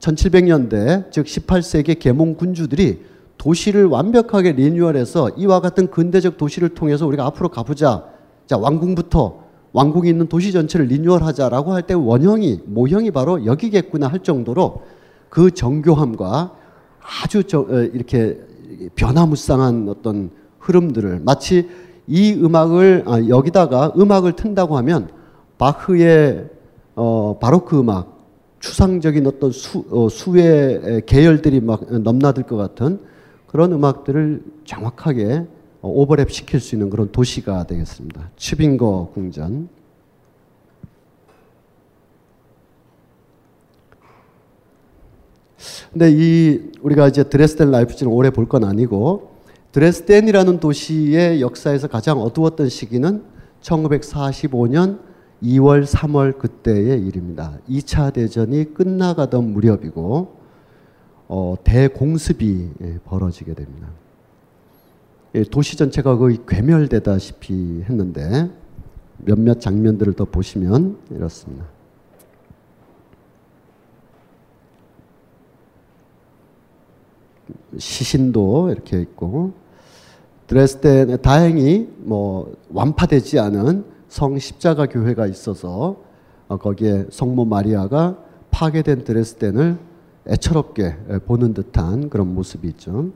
[0.00, 3.02] 1700년대 즉 18세기 계몽 군주들이
[3.38, 8.04] 도시를 완벽하게 리뉴얼해서 이와 같은 근대적 도시를 통해서 우리가 앞으로 가보자.
[8.46, 14.82] 자 왕궁부터 왕궁이 있는 도시 전체를 리뉴얼하자라고 할 때 원형이 모형이 바로 여기겠구나 할 정도로
[15.28, 16.52] 그 정교함과
[17.22, 18.38] 아주 저, 어, 이렇게
[18.94, 21.68] 변화무쌍한 어떤 흐름들을 마치
[22.06, 25.08] 이 음악을 아, 여기다가 음악을 튼다고 하면
[25.58, 26.48] 바흐의
[26.96, 28.14] 어, 바로크 음악
[28.60, 33.00] 추상적인 어떤 수, 어, 수의 계열들이 막 넘나들 것 같은
[33.54, 35.46] 그런 음악들을 정확하게
[35.80, 38.30] 어, 오버랩 시킬 수 있는 그런 도시가 되겠습니다.
[38.34, 39.68] 츠빙거 궁전.
[45.92, 49.30] 근데 이 우리가 이제 드레스덴 라이프치히를 오래 볼 건 아니고
[49.70, 53.22] 드레스덴이라는 도시의 역사에서 가장 어두웠던 시기는
[53.60, 54.98] 1945년
[55.44, 57.58] 2월, 3월 그때의 일입니다.
[57.70, 60.43] 2차 대전이 끝나가던 무렵이고
[61.28, 63.88] 어, 대공습이 예, 벌어지게 됩니다.
[65.34, 68.50] 예, 도시 전체가 거의 괴멸되다시피 했는데
[69.18, 71.66] 몇몇 장면들을 더 보시면 이렇습니다.
[77.78, 79.52] 시신도 이렇게 있고
[80.46, 85.96] 드레스덴에 다행히 뭐 완파되지 않은 성 십자가 교회가 있어서
[86.48, 88.18] 어, 거기에 성모 마리아가
[88.50, 89.78] 파괴된 드레스덴을
[90.26, 93.10] 애처롭게 보는 듯한 그런 모습이 있죠.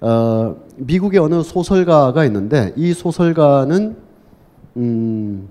[0.00, 3.96] 어, 미국의 어느 소설가가 있는데 이 소설가는
[4.76, 5.48] 음,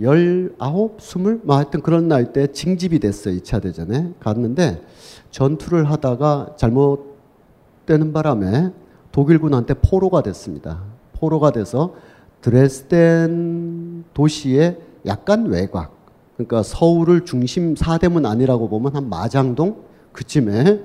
[0.00, 1.46] 19, 20?
[1.46, 3.36] 뭐 하여튼 그런 나이 때 징집이 됐어요.
[3.36, 4.12] 2차 대전에.
[4.20, 4.82] 갔는데
[5.30, 8.70] 전투를 하다가 잘못되는 바람에
[9.10, 10.82] 독일군한테 포로가 됐습니다.
[11.14, 11.94] 포로가 돼서
[12.40, 16.01] 드레스덴 도시의 약간 외곽,
[16.36, 20.82] 그러니까 서울을 중심 사대문 아니라고 보면 한 마장동 그쯤에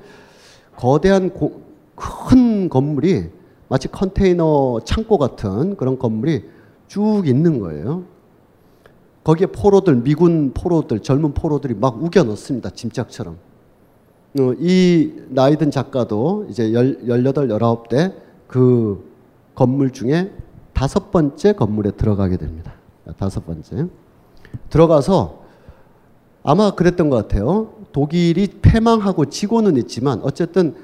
[0.75, 1.61] 거대한 고,
[1.95, 3.29] 큰 건물이
[3.69, 6.45] 마치 컨테이너 창고 같은 그런 건물이
[6.87, 8.03] 쭉 있는 거예요.
[9.23, 12.69] 거기에 포로들, 미군 포로들, 젊은 포로들이 막 우겨 넣습니다.
[12.69, 13.37] 짐짝처럼.
[14.39, 18.13] 어, 이 나이든 작가도 이제 18, 19대
[18.47, 19.03] 그
[19.53, 20.31] 건물 중에
[20.73, 22.73] 다섯 번째 건물에 들어가게 됩니다.
[23.17, 23.87] 다섯 번째.
[24.69, 25.45] 들어가서
[26.43, 27.73] 아마 그랬던 것 같아요.
[27.91, 30.75] 독일이 패망하고 지고는 있지만 어쨌든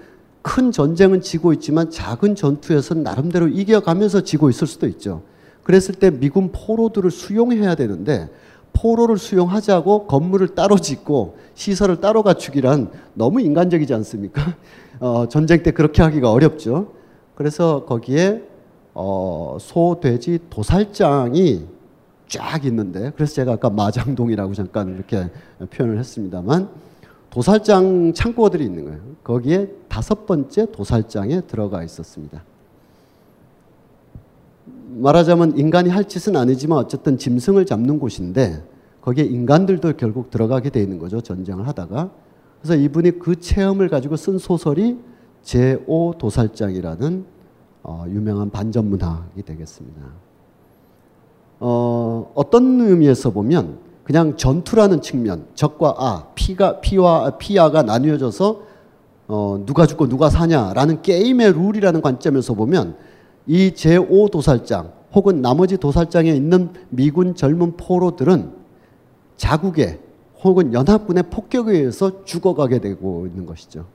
[0.42, 5.24] 큰 전쟁은 지고 있지만 작은 전투에서는 나름대로 이겨가면서 지고 있을 수도 있죠.
[5.64, 8.30] 그랬을 때 미군 포로들을 수용해야 되는데
[8.74, 14.56] 포로를 수용하자고 건물을 따로 짓고 시설을 따로 갖추기란 너무 인간적이지 않습니까?
[15.00, 16.92] 어, 전쟁 때 그렇게 하기가 어렵죠.
[17.36, 18.44] 그래서 거기에
[18.94, 21.73] 어, 소, 돼지, 도살장이
[22.28, 25.30] 쫙 있는데 그래서 제가 아까 마장동이라고 잠깐 이렇게
[25.72, 26.70] 표현을 했습니다만
[27.30, 29.00] 도살장 창고들이 있는 거예요.
[29.24, 32.44] 거기에 다섯 번째 도살장에 들어가 있었습니다.
[34.96, 38.64] 말하자면 인간이 할 짓은 아니지만 어쨌든 짐승을 잡는 곳인데
[39.02, 41.22] 거기에 인간들도 결국 들어가게 돼 있는 거죠.
[41.22, 42.12] 전쟁을 하다가.
[42.62, 44.98] 그래서 이분이 그 체험을 가지고 쓴 소설이
[45.44, 47.26] 제5 도살장이라는
[47.84, 50.02] 어, 유명한 반전 문학이 되겠습니다.
[51.66, 58.62] 어, 어떤 의미에서 보면 그냥 전투라는 측면, 적과 아, 피가 피와 피아가 나뉘어져서
[59.30, 62.98] 어, 누가 죽고 누가 사냐라는 게임의 룰이라는 관점에서 보면
[63.48, 68.52] 이 제5 도살장 혹은 나머지 도살장에 있는 미군 젊은 포로들은
[69.38, 70.00] 자국의
[70.44, 73.86] 혹은 연합군의 폭격에 의해서 죽어가게 되고 있는 것이죠.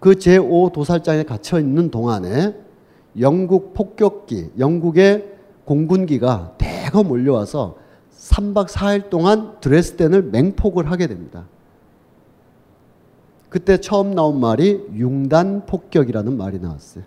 [0.00, 2.54] 그 제5 도살장에 갇혀 있는 동안에
[3.18, 5.35] 영국 폭격기, 영국의
[5.66, 7.76] 공군기가 대거 몰려와서
[8.16, 11.46] 3박 4일 동안 드레스덴을 맹폭을 하게 됩니다.
[13.50, 17.04] 그때 처음 나온 말이 융단 폭격이라는 말이 나왔어요.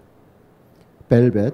[1.08, 1.54] 벨벳.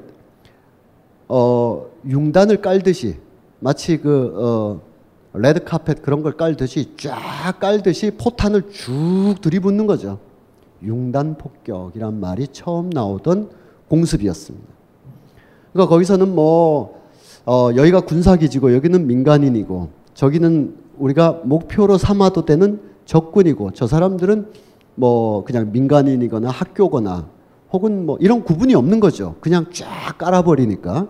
[1.27, 3.17] 어, 융단을 깔듯이
[3.59, 4.81] 마치 그 어,
[5.33, 10.19] 레드 카펫 그런 걸 깔듯이 쫙 깔듯이 포탄을 쭉 들이붓는 거죠.
[10.83, 13.49] 융단 폭격이란 말이 처음 나오던
[13.89, 14.74] 공습이었습니다.
[15.75, 17.01] 그러니까 거기서는 뭐
[17.45, 24.47] 어, 여기가 군사기지고 여기는 민간인이고 저기는 우리가 목표로 삼아도 되는 적군이고 저 사람들은
[24.95, 27.27] 뭐 그냥 민간인이거나 학교거나
[27.73, 29.35] 혹은 뭐 이런 구분이 없는 거죠.
[29.41, 31.09] 그냥 쫙 깔아버리니까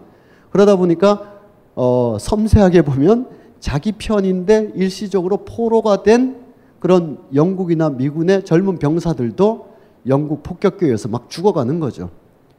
[0.49, 1.34] 그러다 보니까
[1.75, 6.38] 어, 섬세하게 보면 자기 편인데 일시적으로 포로가 된
[6.80, 9.67] 그런 영국이나 미군의 젊은 병사들도
[10.08, 12.10] 영국 폭격기에 의해서 막 죽어가는 거죠.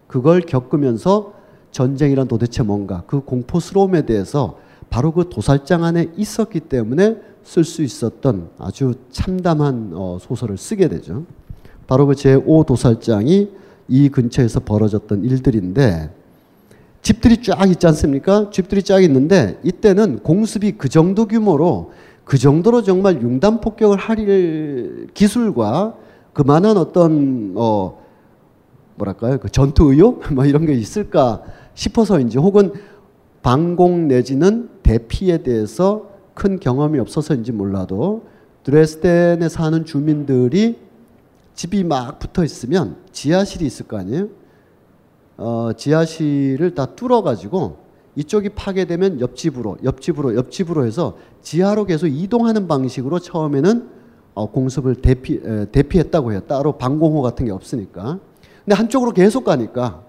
[0.07, 1.36] 그걸 겪으면서
[1.77, 4.59] 전쟁이란 도대체 뭔가 그 공포스러움에 대해서
[4.89, 11.25] 바로 그 도살장 안에 있었기 때문에 쓸 수 있었던 아주 참담한 어, 소설을 쓰게 되죠.
[11.87, 13.51] 바로 그 제5 도살장이
[13.89, 16.11] 이 근처에서 벌어졌던 일들인데
[17.03, 18.49] 집들이 쫙 있지 않습니까?
[18.51, 21.93] 집들이 쫙 있는데 이때는 공습이 그 정도 규모로
[22.25, 25.95] 그 정도로 정말 융단 폭격을 할 기술과
[26.33, 28.07] 그만한 어떤 어
[28.97, 31.43] 뭐랄까요 그 전투 의욕 뭐 이런 게 있을까
[31.77, 32.73] 싶어서인지 혹은
[33.43, 38.25] 방공 내지는 대피에 대해서 큰 경험이 없어서인지 몰라도
[38.65, 40.79] 드레스덴에 사는 주민들이
[41.55, 44.29] 집이 막 붙어 있으면 지하실이 있을 거 아니에요?
[45.37, 47.77] 어, 지하실을 다 뚫어가지고
[48.17, 53.89] 이쪽이 파괴되면 옆집으로, 옆집으로, 옆집으로 해서 지하로 계속 이동하는 방식으로 처음에는
[54.35, 56.41] 어, 공습을 대피, 에, 대피했다고 해요.
[56.47, 58.19] 따로 방공호 같은 게 없으니까.
[58.65, 60.03] 근데 한쪽으로 계속 가니까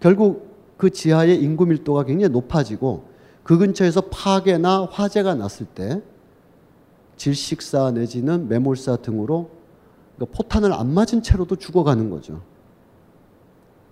[0.00, 3.04] 결국 그 지하의 인구 밀도가 굉장히 높아지고
[3.42, 6.02] 그 근처에서 파괴나 화재가 났을 때
[7.16, 9.50] 질식사 내지는 매몰사 등으로
[10.16, 12.42] 그러니까 포탄을 안 맞은 채로도 죽어가는 거죠.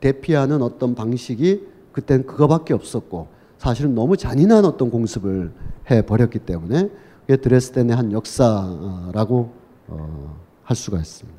[0.00, 5.52] 대피하는 어떤 방식이 그땐 그거밖에 없었고 사실은 너무 잔인한 어떤 공습을
[5.90, 9.52] 해 버렸기 때문에 그게 드레스덴의 한 역사라고
[9.88, 11.38] 어, 할 수가 있습니다.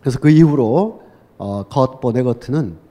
[0.00, 1.02] 그래서 그 이후로
[1.38, 2.83] 어, 컷 보네거트는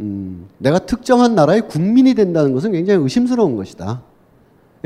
[0.00, 4.02] 음, 내가 특정한 나라의 국민이 된다는 것은 굉장히 의심스러운 것이다.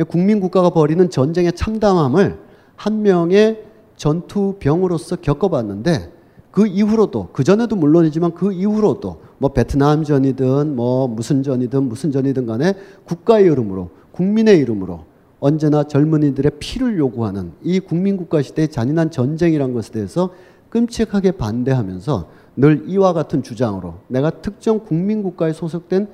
[0.08, 2.38] 국민 국가가 벌이는 전쟁의 참담함을
[2.74, 3.64] 한 명의
[3.96, 6.12] 전투병으로서 겪어봤는데
[6.50, 12.46] 그 이후로도 그 전에도 물론이지만 그 이후로도 뭐 베트남 전이든 뭐 무슨 전이든 무슨 전이든
[12.46, 12.74] 간에
[13.04, 15.04] 국가의 이름으로 국민의 이름으로
[15.38, 20.30] 언제나 젊은이들의 피를 요구하는 이 국민국가 시대의 잔인한 전쟁이란 것에 대해서
[20.70, 26.08] 끔찍하게 반대하면서 늘 이와 같은 주장으로 내가 특정 국민 국가에 소속된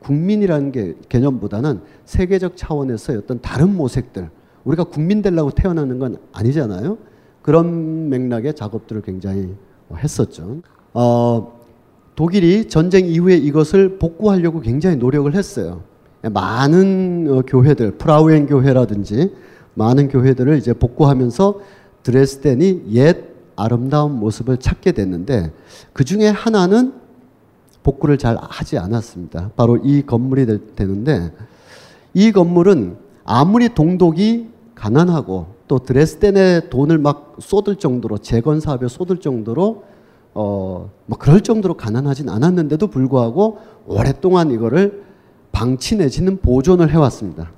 [0.00, 4.30] 국민이라는 게 개념보다는 세계적 차원에서 어떤 다른 모색들
[4.64, 6.98] 우리가 국민 되려고 태어나는 건 아니잖아요.
[7.42, 9.54] 그런 맥락의 작업들을 굉장히
[9.94, 10.58] 했었죠.
[10.92, 11.60] 어,
[12.16, 15.82] 독일이 전쟁 이후에 이것을 복구하려고 굉장히 노력을 했어요.
[16.22, 19.32] 많은 어, 교회들, 프라우엔 교회라든지
[19.74, 21.60] 많은 교회들을 이제 복구하면서
[22.02, 25.52] 드레스덴이 옛 아름다운 모습을 찾게 됐는데
[25.92, 26.94] 그 중에 하나는
[27.82, 29.50] 복구를 잘 하지 않았습니다.
[29.56, 31.32] 바로 이 건물이 되는데
[32.14, 39.84] 이 건물은 아무리 동독이 가난하고 또 드레스덴에 돈을 막 쏟을 정도로 재건 사업에 쏟을 정도로
[40.34, 45.04] 어 뭐 그럴 정도로 가난하진 않았는데도 불구하고 오랫동안 이거를
[45.52, 47.52] 방치 내지는 보존을 해왔습니다.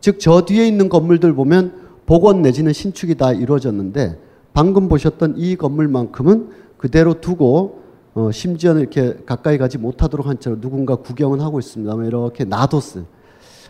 [0.00, 1.72] 즉 저 뒤에 있는 건물들 보면
[2.06, 4.18] 복원 내지는 신축이 다 이루어졌는데
[4.54, 7.82] 방금 보셨던 이 건물만큼은 그대로 두고
[8.14, 13.04] 어 심지어는 이렇게 가까이 가지 못하도록 한 채로 누군가 구경은 하고 있습니다만 이렇게 놔뒀어요.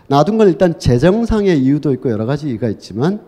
[0.09, 3.21] 놔둔 건 일단 재정상의 이유도 있고 여러 가지 이유가 있지만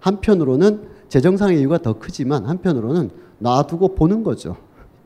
[0.00, 4.56] 한편으로는 재정상의 이유가 더 크지만 한편으로는 놔두고 보는 거죠.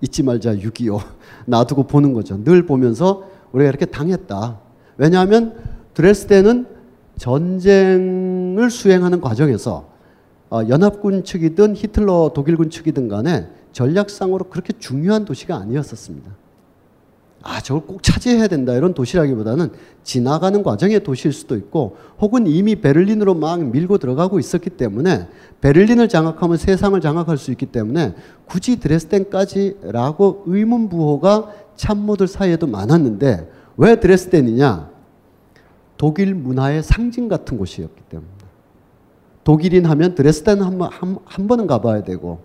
[0.00, 1.00] 잊지 말자 6.25
[1.46, 2.42] 놔두고 보는 거죠.
[2.42, 4.58] 늘 보면서 우리가 이렇게 당했다.
[4.96, 5.54] 왜냐하면
[5.92, 6.66] 드레스덴은
[7.18, 9.97] 전쟁을 수행하는 과정에서
[10.50, 16.30] 어, 연합군 측이든 히틀러 독일군 측이든 간에 전략상으로 그렇게 중요한 도시가 아니었었습니다.
[17.42, 18.74] 아, 저걸 꼭 차지해야 된다.
[18.74, 19.70] 이런 도시라기보다는
[20.02, 25.28] 지나가는 과정의 도시일 수도 있고, 혹은 이미 베를린으로 막 밀고 들어가고 있었기 때문에,
[25.60, 28.14] 베를린을 장악하면 세상을 장악할 수 있기 때문에,
[28.46, 34.90] 굳이 드레스덴까지라고 의문부호가 참모들 사이에도 많았는데, 왜 드레스덴이냐?
[35.96, 38.37] 독일 문화의 상징 같은 곳이었기 때문입니다.
[39.48, 42.40] 독일인 하면 드레스덴 한, 한, 한 번은 가봐야 되고,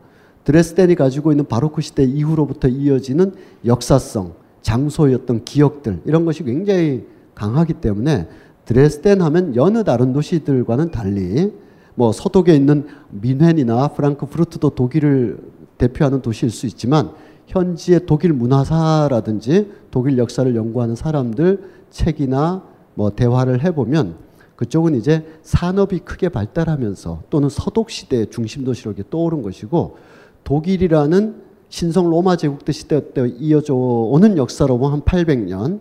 [0.45, 3.33] 드레스덴이 가지고 있는 바로크 시대 이후로부터 이어지는
[3.65, 8.29] 역사성, 장소였던 기억들 이런 것이 굉장히 강하기 때문에
[8.63, 11.51] 드레스덴 하면 여느 다른 도시들과는 달리
[11.95, 15.39] 뭐 서독에 있는 민헨이나 프랑크푸르트도 독일을
[15.77, 17.11] 대표하는 도시일 수 있지만
[17.47, 22.63] 현지의 독일 문화사라든지 독일 역사를 연구하는 사람들 책이나
[22.93, 24.15] 뭐 대화를 해보면
[24.63, 29.97] 그쪽은 이제 산업이 크게 발달하면서 또는 서독 시대의 중심 도시로 이렇게 떠오른 것이고
[30.45, 31.35] 독일이라는
[31.67, 35.79] 신성 로마 제국대 시대 때 이어져 오는 역사로 보면 한 800년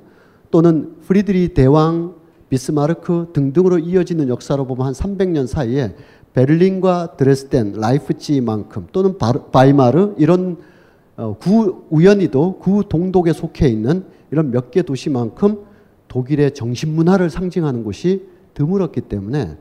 [0.50, 2.14] 또는 프리드리히 대왕
[2.48, 5.94] 비스마르크 등등으로 이어지는 역사로 보면 한 300년 사이에
[6.34, 9.16] 베를린과 드레스덴, 라이프치히만큼 또는
[9.52, 10.56] 바이마르 이런
[11.16, 15.58] 어, 구 우연히도 구 동독에 속해 있는 이런 몇 개 도시만큼
[16.08, 18.31] 독일의 정신 문화를 상징하는 곳이
[18.62, 19.56] 드물었기 때문에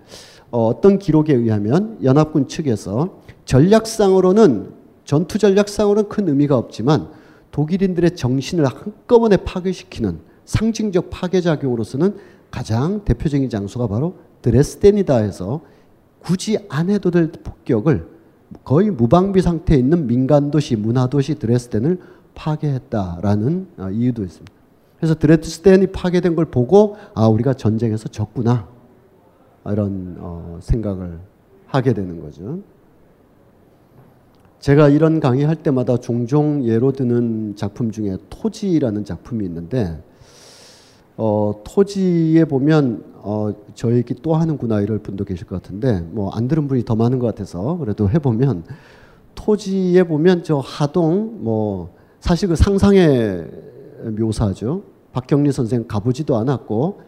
[0.52, 4.74] 어, 어떤 기록에 의하면 연합군 측에서 전략상으로는
[5.06, 7.10] 전투 전략상으로는 큰 의미가 없지만
[7.52, 12.16] 독일인들의 정신을 한꺼번에 파괴시키는 상징적 파괴 작용으로서는
[12.52, 15.62] 가장 대표적인 장소가 바로 드레스덴이다 해서
[16.20, 18.08] 굳이 안 해도 될 폭격을
[18.64, 22.00] 거의 무방비 상태에 있는 민간 도시, 문화 도시 드레스덴을
[22.36, 24.52] 파괴했다라는 어, 이유도 있습니다.
[24.98, 28.71] 그래서 드레스덴이 파괴된 걸 보고 아 우리가 전쟁에서 졌구나
[29.68, 31.20] 이런 어, 생각을
[31.68, 32.60] 하게 되는 거죠.
[34.60, 40.02] 제가 이런 강의할 때마다 종종 예로 드는 작품 중에 토지라는 작품이 있는데
[41.18, 46.48] 어, 토지에 보면 어, 저 얘기 또 하는구나 이럴 분도 계실 것 같은데 뭐 안
[46.48, 48.64] 들은 분이 더 많은 것 같아서 그래도 해보면
[49.36, 53.48] 토지에 보면 저 하동 뭐 사실 그 상상의
[54.18, 54.84] 묘사죠.
[55.12, 57.02] 박경리 선생 가보지도 않았고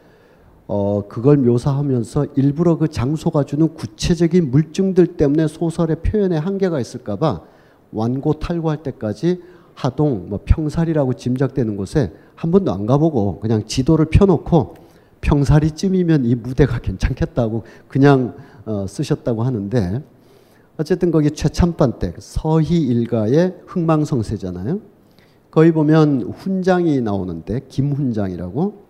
[0.67, 7.41] 어, 그걸 묘사하면서 일부러 그 장소가 주는 구체적인 물증들 때문에 소설의 표현에 한계가 있을까봐
[7.91, 9.41] 완고 탈고할 때까지
[9.75, 14.75] 하동, 뭐 평살이라고 짐작되는 곳에 한 번도 안 가보고 그냥 지도를 펴놓고
[15.21, 20.03] 평살이쯤이면 이 무대가 괜찮겠다고 그냥 어, 쓰셨다고 하는데
[20.77, 24.79] 어쨌든 거기 최참반 때 서희 일가의 흥망성쇠잖아요.
[25.51, 28.83] 거기 보면 훈장이 나오는데 김훈장이라고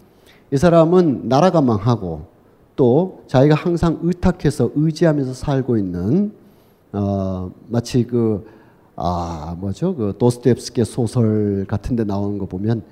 [0.54, 2.28] 이 사람은 나라가 망하고
[2.76, 6.32] 또 자기가 항상 의탁해서 의지하면서 살고 있는
[6.94, 8.54] 어, 마치 그
[8.96, 9.96] 아 뭐죠?
[9.96, 12.84] 그 도스토옙스키의 소설 같은 데 나오는 거 보면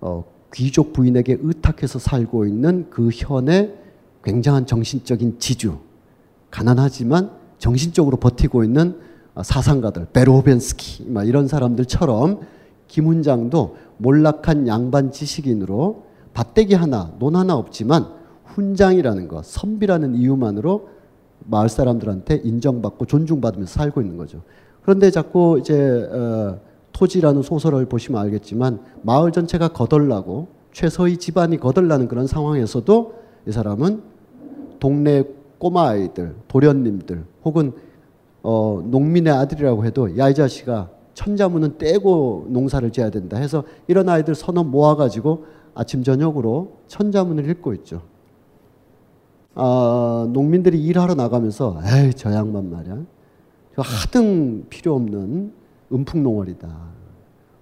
[0.00, 3.74] 어, 귀족 부인에게 의탁해서 살고 있는 그 현의
[4.24, 5.78] 굉장한 정신적인 지주
[6.50, 8.98] 가난하지만 정신적으로 버티고 있는
[9.34, 12.40] 어, 사상가들 베로벤스키 막 이런 사람들처럼
[12.88, 18.06] 김훈장도 몰락한 양반 지식인으로 밭대기 하나, 논 하나 없지만
[18.44, 20.88] 훈장이라는 것, 선비라는 이유만으로
[21.46, 24.42] 마을 사람들한테 인정받고 존중받으면서 살고 있는 거죠.
[24.82, 26.60] 그런데 자꾸 이제 어,
[26.92, 33.14] 토지라는 소설을 보시면 알겠지만 마을 전체가 거덜나고 최서희 집안이 거덜나는 그런 상황에서도
[33.46, 34.02] 이 사람은
[34.80, 35.24] 동네
[35.58, 37.72] 꼬마 아이들, 도련님들 혹은
[38.42, 44.34] 어, 농민의 아들이라고 해도 야 이 자식아 천자문은 떼고 농사를 지어야 된다 해서 이런 아이들
[44.34, 48.02] 서너 모아가지고 아침 저녁으로 천자문을 읽고 있죠.
[49.54, 52.98] 아, 농민들이 일하러 나가면서 에이 저 양반 말이야.
[53.76, 55.52] 저 하등 필요 없는
[55.92, 56.68] 음풍농월이다.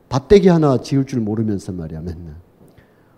[0.09, 2.35] 밭대기 하나 지을 줄 모르면서 말이야 맨날.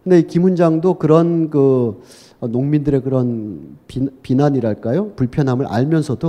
[0.04, 2.02] 근데 김훈장도 그런 그
[2.40, 6.28] 농민들의 그런 비, 난이랄까요 불편함을 알면서도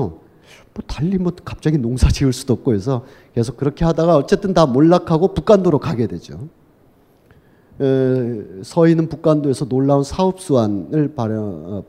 [0.73, 5.33] 뭐 달리 뭐 갑자기 농사 지을 수도 없고 해서 계속 그렇게 하다가 어쨌든 다 몰락하고
[5.33, 6.47] 북간도로 가게 되죠.
[8.63, 11.83] 서 있는 북간도에서 놀라운 사업 수완을 발휘, 어,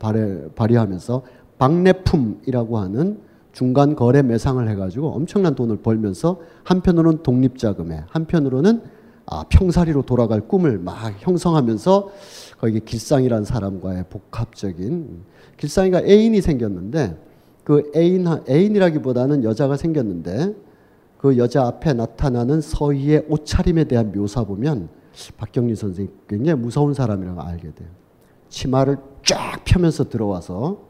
[0.55, 1.23] 발휘 하면서
[1.57, 3.19] 박내품이라고 하는
[3.53, 8.81] 중간 거래 매상을 해가지고 엄청난 돈을 벌면서 한편으로는 독립자금에 한편으로는
[9.25, 12.09] 아, 평사리로 돌아갈 꿈을 막 형성하면서
[12.59, 15.21] 거기 길상이라는 사람과의 복합적인
[15.57, 17.17] 길상이가 애인이 생겼는데
[17.63, 20.55] 그 애인 애인이라기보다는 여자가 생겼는데
[21.17, 24.89] 그 여자 앞에 나타나는 서희의 옷차림에 대한 묘사 보면
[25.37, 27.89] 박경리 선생이 굉장히 무서운 사람이라고 알게 돼요.
[28.49, 30.85] 치마를 쫙 펴면서 들어와서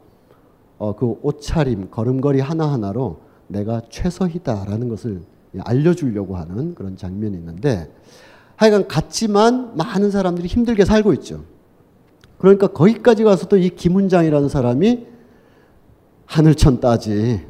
[0.78, 5.22] 어, 그 옷차림, 걸음걸이 하나하나로 내가 최서희다라는 것을
[5.60, 7.92] 알려주려고 하는 그런 장면이 있는데
[8.56, 11.44] 하여간 같지만 많은 사람들이 힘들게 살고 있죠.
[12.38, 15.06] 그러니까 거기까지 가서도 이 김훈장이라는 사람이
[16.26, 17.44] 하늘천 따지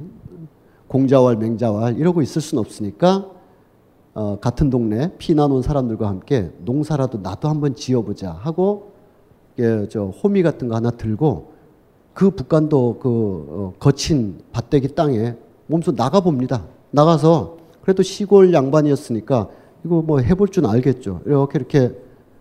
[0.87, 3.31] 공자왈 맹자왈 이러고 있을 수는 없으니까
[4.19, 8.91] 어, 같은 동네 피난 온 사람들과 함께 농사라도 나도 한번 지어보자 하고
[9.61, 11.53] 예, 저 호미 같은 거 하나 들고
[12.14, 13.09] 그 북간도 그
[13.49, 15.37] 어, 거친 밭대기 땅에
[15.69, 16.64] 몸소 나가 봅니다.
[16.91, 19.51] 나가서 그래도 시골 양반이었으니까
[19.85, 21.21] 이거 뭐 해볼 줄 알겠죠.
[21.25, 21.79] 이렇게 이렇게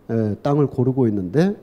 [0.09, 1.55] 에, 땅을 고르고 있는데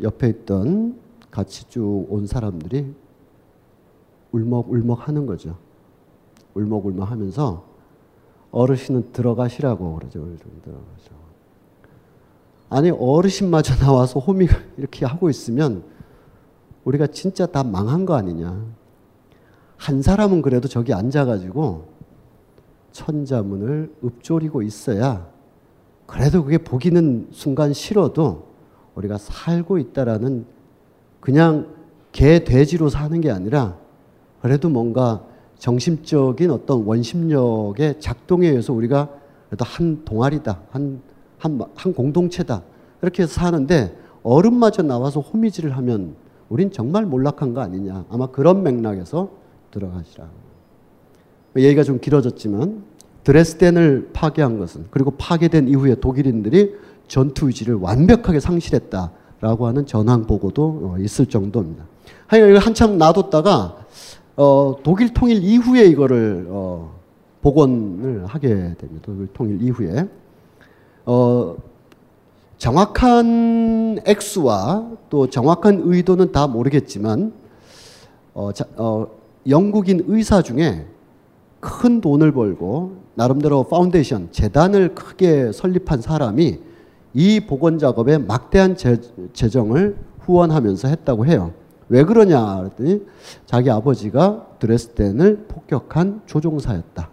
[0.00, 0.98] 옆에 있던
[1.30, 2.86] 같이 쭉 온 사람들이
[4.32, 5.58] 울먹울먹 하는 거죠.
[6.54, 7.64] 울먹울먹 하면서
[8.50, 10.20] 어르신은 들어가시라고 그러죠.
[10.62, 11.22] 들어가죠.
[12.68, 15.84] 아니 어르신마저 나와서 호미 이렇게 하고 있으면
[16.84, 18.64] 우리가 진짜 다 망한 거 아니냐.
[19.76, 21.88] 한 사람은 그래도 저기 앉아가지고
[22.92, 25.28] 천자문을 읊조리고 있어야
[26.06, 28.46] 그래도 그게 보기는 순간 싫어도
[28.94, 30.44] 우리가 살고 있다라는
[31.20, 31.74] 그냥
[32.12, 33.78] 개 돼지로 사는 게 아니라
[34.40, 35.24] 그래도 뭔가
[35.62, 39.08] 정신적인 어떤 원심력의 작동에 의해서 우리가
[39.48, 41.00] 그래도 한 동아리다, 한,
[41.38, 42.62] 한, 한 공동체다.
[43.00, 46.16] 이렇게 해서 사는데 어른마저 나와서 호미질을 하면
[46.48, 48.06] 우린 정말 몰락한 거 아니냐.
[48.10, 49.30] 아마 그런 맥락에서
[49.70, 50.26] 들어가시라.
[51.56, 52.82] 얘기가 좀 길어졌지만
[53.22, 56.74] 드레스덴을 파괴한 것은 그리고 파괴된 이후에 독일인들이
[57.06, 61.84] 전투 의지를 완벽하게 상실했다라고 하는 전황 보고도 어, 있을 정도입니다.
[62.26, 63.81] 하여간 한참 놔뒀다가
[64.42, 66.90] 어, 독일 통일 이후에 이거를 어,
[67.42, 69.00] 복원을 하게 됩니다.
[69.04, 70.08] 독일 통일 이후에
[71.06, 71.56] 어,
[72.58, 77.32] 정확한 액수와 또 정확한 의도는 다 모르겠지만
[78.34, 79.06] 어, 자, 어,
[79.46, 80.86] 영국인 의사 중에
[81.60, 86.58] 큰 돈을 벌고 나름대로 파운데이션 재단을 크게 설립한 사람이
[87.14, 88.96] 이 복원 작업에 막대한 재,
[89.34, 91.52] 재정을 후원하면서 했다고 해요.
[91.92, 93.04] 왜 그러냐 그랬더니
[93.44, 97.10] 자기 아버지가 드레스덴을 폭격한 조종사였다.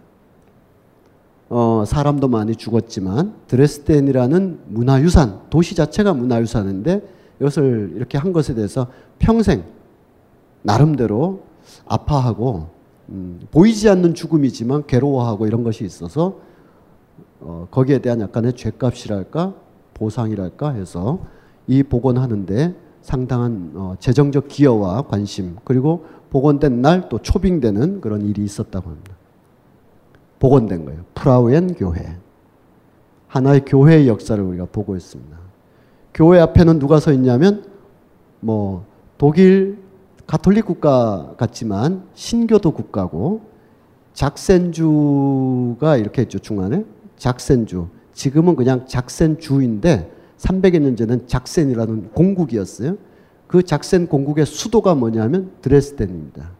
[1.50, 7.02] 어, 사람도 많이 죽었지만 드레스덴이라는 문화유산, 도시 자체가 문화유산인데
[7.40, 8.86] 이것을 이렇게 한 것에 대해서
[9.18, 9.64] 평생
[10.62, 11.42] 나름대로
[11.84, 12.68] 아파하고
[13.10, 16.38] 음, 보이지 않는 죽음이지만 괴로워하고 이런 것이 있어서
[17.40, 19.52] 어, 거기에 대한 약간의 죄값이랄까
[19.92, 21.18] 보상이랄까 해서
[21.66, 28.88] 이 복원하는데 상당한 어, 재정적 기여와 관심 그리고 복원된 날 또 초빙되는 그런 일이 있었다고
[28.88, 29.16] 합니다.
[30.38, 31.00] 복원된 거예요.
[31.14, 32.16] 프라우엔 교회.
[33.26, 35.36] 하나의 교회의 역사를 우리가 보고 있습니다.
[36.14, 37.64] 교회 앞에는 누가 서 있냐면
[38.38, 38.84] 뭐
[39.18, 39.78] 독일
[40.28, 43.40] 가톨릭 국가 같지만 신교도 국가고
[44.12, 46.84] 작센주가 이렇게 있죠 중간에
[47.16, 52.96] 작센주 지금은 그냥 작센주인데 300여 년 전엔 작센이라는 공국이었어요.
[53.46, 56.50] 그 작센 공국의 수도가 뭐냐면 드레스덴입니다.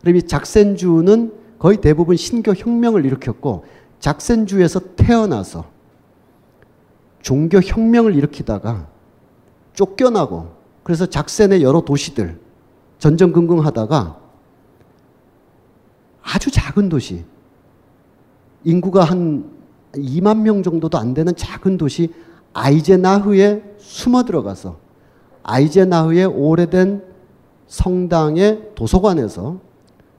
[0.00, 3.64] 그럼 이 작센주는 거의 대부분 신교 혁명을 일으켰고
[4.00, 5.70] 작센주에서 태어나서
[7.20, 8.88] 종교 혁명을 일으키다가
[9.74, 12.40] 쫓겨나고 그래서 작센의 여러 도시들
[12.98, 14.18] 전전긍긍하다가
[16.22, 17.24] 아주 작은 도시
[18.64, 19.48] 인구가 한
[19.92, 22.12] 2만 명 정도도 안 되는 작은 도시
[22.52, 24.76] 아이제나흐에 숨어 들어가서
[25.42, 27.02] 아이제나흐의 오래된
[27.66, 29.58] 성당의 도서관에서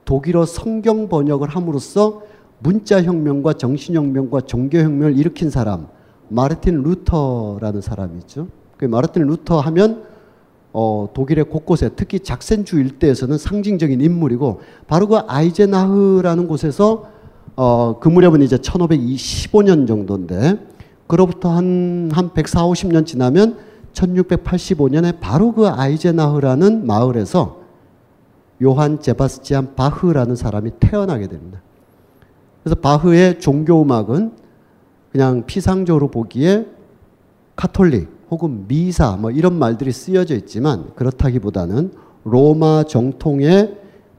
[0.04, 2.22] 독일어 성경 번역을 함으로써
[2.58, 5.86] 문자 혁명과 정신 혁명과 종교 혁명을 일으킨 사람
[6.28, 8.48] 마르틴 루터라는 사람이 있죠.
[8.76, 10.04] 그 마르틴 루터 하면
[10.72, 17.06] 어, 독일의 곳곳에 특히 작센주 일대에서는 상징적인 인물이고 바로 그 아이제나흐라는 곳에서
[17.54, 20.58] 어, 그 무렵은 이제 1525년 정도인데
[21.06, 23.58] 그로부터 한, 한 140, 50년 지나면
[23.92, 27.60] 1685년에 바로 그 아이제나흐라는 마을에서
[28.62, 31.60] 요한 제바스티안 바흐라는 사람이 태어나게 됩니다.
[32.62, 34.32] 그래서 바흐의 종교음악은
[35.12, 36.66] 그냥 피상적으로 보기에
[37.56, 41.92] 카톨릭 혹은 미사 뭐 이런 말들이 쓰여져 있지만 그렇다기보다는
[42.24, 43.76] 로마 정통의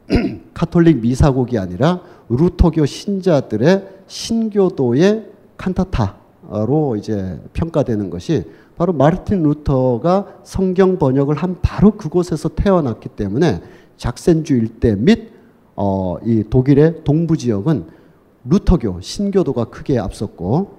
[0.53, 8.43] 카톨릭 미사곡이 아니라 루터교 신자들의 신교도의 칸타타 로 이제 평가되는 것이
[8.77, 13.61] 바로 마르틴 루터가 성경 번역을 한 바로 그곳에서 태어났기 때문에
[13.97, 15.31] 작센주 일대 및
[15.75, 17.85] 어, 이 독일의 동부 지역은
[18.45, 20.75] 루터교 신교도가 크게 앞섰고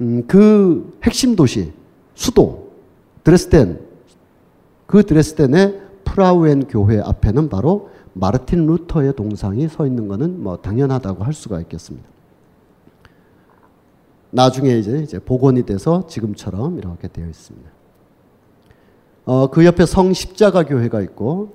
[0.00, 1.72] 음, 그 핵심 도시
[2.14, 2.68] 수도
[3.24, 3.80] 드레스덴
[4.86, 11.32] 그 드레스덴의 프라우엔 교회 앞에는 바로 마르틴 루터의 동상이 서 있는 것은 뭐 당연하다고 할
[11.32, 12.08] 수가 있겠습니다.
[14.30, 17.70] 나중에 이제 이제 복원이 돼서 지금처럼 이렇게 되어 있습니다.
[19.24, 21.54] 어, 그 옆에 성 십자가 교회가 있고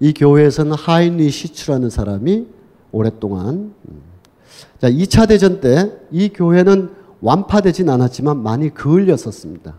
[0.00, 2.46] 이 교회에서는 하인리 시추라는 사람이
[2.92, 4.02] 오랫동안 음,
[4.78, 6.90] 자 2차 대전 때 이 교회는
[7.20, 9.74] 완파되진 않았지만 많이 그을렸었습니다.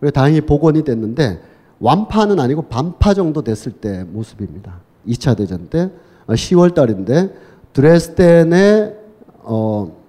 [0.00, 1.40] 그래 다행히 복원이 됐는데
[1.80, 4.80] 완파는 아니고 반파 정도 됐을 때 모습입니다.
[5.06, 5.90] 2차 대전 때
[6.28, 7.34] 10월 어, 달인데
[7.72, 8.96] 드레스덴의
[9.42, 10.03] 어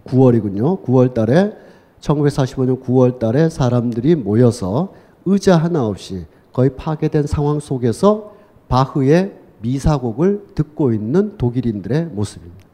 [0.00, 0.82] 9월이군요.
[0.84, 1.52] 9월 달에
[2.00, 4.92] 1945년 9월 달에 사람들이 모여서
[5.24, 8.32] 의자 하나 없이 거의 파괴된 상황 속에서
[8.68, 12.64] 바흐의 미사곡을 듣고 있는 독일인들의 모습입니다.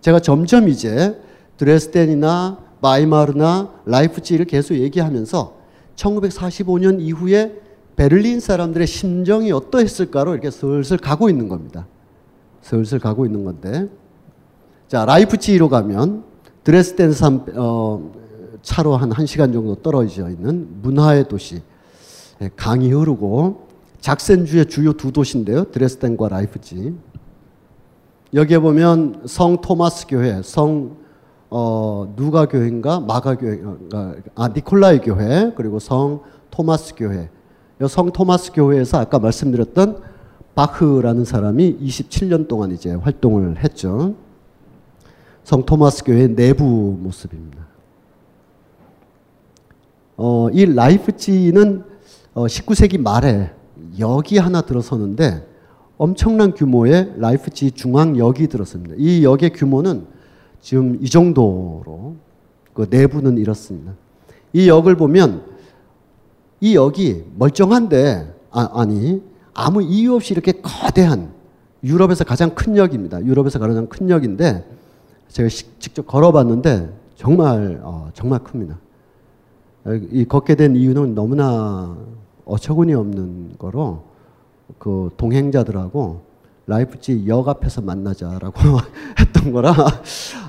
[0.00, 1.20] 제가 점점 이제
[1.58, 5.54] 드레스덴이나 바이마르나 라이프치히를 계속 얘기하면서
[5.96, 7.60] 1945년 이후에
[7.96, 11.86] 베를린 사람들의 심정이 어떠했을까로 이렇게 슬슬 가고 있는 겁니다.
[12.62, 13.88] 슬슬 가고 있는 건데.
[14.88, 16.24] 자, 라이프치히로 가면
[16.64, 18.12] 드레스덴 산, 어,
[18.62, 21.62] 차로 한 1시간 정도 떨어져 있는 문화의 도시.
[22.42, 23.68] 예, 강이 흐르고
[24.00, 25.64] 작센주의 주요 두 도시인데요.
[25.64, 26.94] 드레스덴과 라이프치히.
[28.34, 30.96] 여기에 보면 성 토마스 교회, 성
[31.50, 37.28] 어, 누가 교회인가 마가 교회인가 아 니콜라이 교회 그리고 성 토마스 교회.
[37.88, 40.00] 성 토마스 교회에서 아까 말씀드렸던
[40.54, 44.14] 바흐라는 사람이 27년 동안 이제 활동을 했죠.
[45.44, 47.66] 성 토마스 교회 내부 모습입니다.
[50.16, 51.82] 어, 이 라이프치히는
[52.34, 53.50] 어, 19세기 말에
[53.98, 55.46] 역이 하나 들어서는데
[55.96, 58.94] 엄청난 규모의 라이프치히 중앙역이 들었습니다.
[58.98, 60.06] 이 역의 규모는
[60.60, 62.16] 지금 이 정도로
[62.72, 63.94] 그 내부는 이렇습니다.
[64.52, 65.42] 이 역을 보면
[66.60, 69.22] 이 역이 멀쩡한데 아, 니
[69.54, 71.32] 아무 이유 없이 이렇게 거대한
[71.82, 73.24] 유럽에서 가장 큰 역입니다.
[73.24, 74.64] 유럽에서 가장 큰 역인데
[75.30, 78.78] 제가 시, 직접 걸어봤는데 정말 어, 정말 큽니다.
[80.10, 81.96] 이 걷게 된 이유는 너무나
[82.44, 84.02] 어처구니 없는 거로
[84.78, 86.20] 그 동행자들하고
[86.66, 88.60] 라이프치히 역 앞에서 만나자라고
[89.18, 89.74] 했던 거라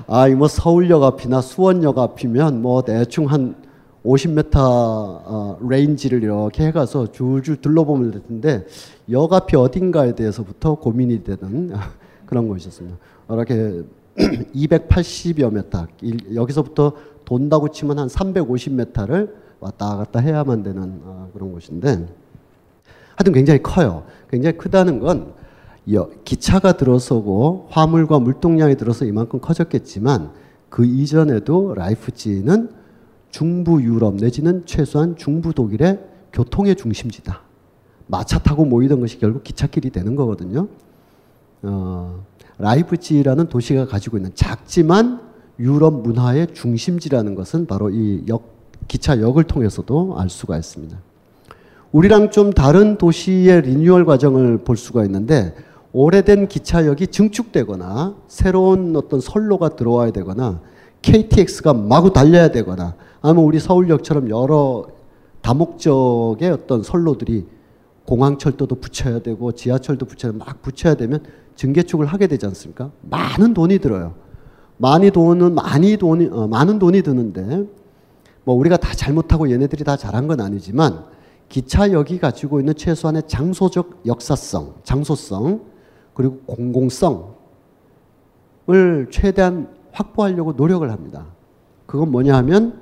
[0.06, 3.56] 아, 이 뭐 서울역 앞이나 수원역 앞이면 뭐 대충 한
[4.04, 8.66] 50m 어, range를 이렇게 해가서 줄줄 둘러보면 될 텐데
[9.10, 11.72] 역 앞이 어딘가에 대해서부터 고민이 되는
[12.26, 12.96] 그런 것이었습니다.
[13.30, 13.82] 이렇게
[14.54, 15.88] 280여 메타
[16.34, 16.92] 여기서부터
[17.24, 22.06] 돈다고 치면 한 350m를 왔다 갔다 해야만 되는 어, 그런 곳인데
[23.16, 24.04] 하여튼 굉장히 커요.
[24.30, 25.34] 굉장히 크다는 건
[26.24, 30.32] 기차가 들어서고 화물과 물동량이 들어서 이만큼 커졌겠지만
[30.68, 32.70] 그 이전에도 라이프치히는
[33.30, 36.00] 중부 유럽 내지는 최소한 중부 독일의
[36.32, 37.40] 교통의 중심지다.
[38.06, 40.68] 마차 타고 모이던 것이 결국 기찻길이 되는 거거든요.
[41.62, 42.24] 어,
[42.62, 45.20] 라이프치히라는 도시가 가지고 있는 작지만
[45.58, 48.52] 유럽 문화의 중심지라는 것은 바로 이 역,
[48.86, 50.96] 기차역을 통해서도 알 수가 있습니다.
[51.90, 55.54] 우리랑 좀 다른 도시의 리뉴얼 과정을 볼 수가 있는데
[55.92, 60.60] 오래된 기차역이 증축되거나 새로운 어떤 선로가 들어와야 되거나
[61.02, 64.86] KTX가 마구 달려야 되거나 아니면 우리 서울역처럼 여러
[65.42, 67.44] 다목적의 어떤 선로들이
[68.06, 71.22] 공항철도도 붙여야 되고 지하철도 붙여야 막 붙여야 되면
[71.56, 72.90] 증개축을 하게 되지 않습니까?
[73.02, 74.14] 많은 돈이 들어요.
[74.78, 77.66] 많이 돈은 많이 돈이 어, 많은 돈이 드는데
[78.44, 81.04] 뭐 우리가 다 잘못하고 얘네들이 다 잘한 건 아니지만
[81.48, 85.60] 기차역이 가지고 있는 최소한의 장소적 역사성, 장소성
[86.14, 87.26] 그리고 공공성을
[89.10, 91.26] 최대한 확보하려고 노력을 합니다.
[91.86, 92.80] 그건 뭐냐 하면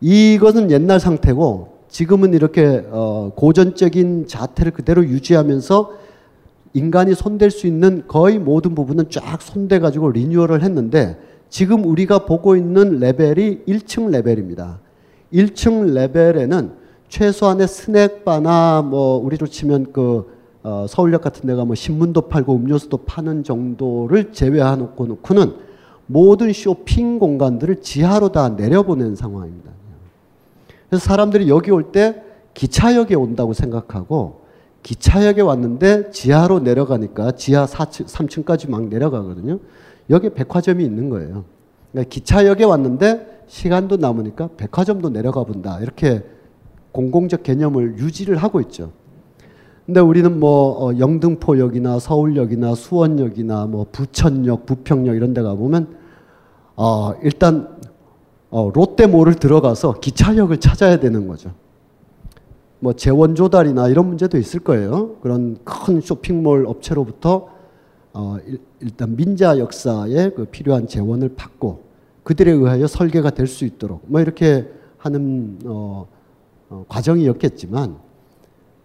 [0.00, 5.99] 이것은 옛날 상태고 지금은 이렇게 어 고전적인 자태를 그대로 유지하면서
[6.72, 11.18] 인간이 손댈 수 있는 거의 모든 부분은 쫙 손대 가지고 리뉴얼을 했는데
[11.48, 14.78] 지금 우리가 보고 있는 레벨이 1층 레벨입니다.
[15.32, 16.72] 1층 레벨에는
[17.08, 23.44] 최소한의 스낵바나 뭐 우리로 치면 그 어, 서울역 같은 데가 뭐 신문도 팔고 음료수도 파는
[23.44, 25.54] 정도를 제외해놓고 놓고는
[26.06, 29.70] 모든 쇼핑 공간들을 지하로 다 내려보낸 상황입니다.
[30.88, 32.22] 그래서 사람들이 여기 올 때
[32.54, 34.39] 기차역에 온다고 생각하고
[34.82, 39.58] 기차역에 왔는데 지하로 내려가니까 지하 4층, 3층까지 막 내려가거든요.
[40.08, 41.44] 여기 백화점이 있는 거예요.
[41.92, 45.78] 그러니까 기차역에 왔는데 시간도 남으니까 백화점도 내려가 본다.
[45.80, 46.22] 이렇게
[46.92, 48.92] 공공적 개념을 유지를 하고 있죠.
[49.86, 55.96] 근데 우리는 뭐 어, 영등포역이나 서울역이나 수원역이나 뭐 부천역, 부평역 이런 데 가보면
[56.76, 57.76] 어, 일단
[58.50, 61.52] 어, 롯데몰을 들어가서 기차역을 찾아야 되는 거죠.
[62.80, 65.16] 뭐 재원 조달이나 이런 문제도 있을 거예요.
[65.20, 67.48] 그런 큰 쇼핑몰 업체로부터
[68.12, 68.38] 어,
[68.80, 71.82] 일단 민자 역사에 그 필요한 재원을 받고
[72.24, 74.68] 그들에 의하여 설계가 될 수 있도록 뭐 이렇게
[74.98, 76.06] 하는 어,
[76.70, 77.96] 어, 과정이었겠지만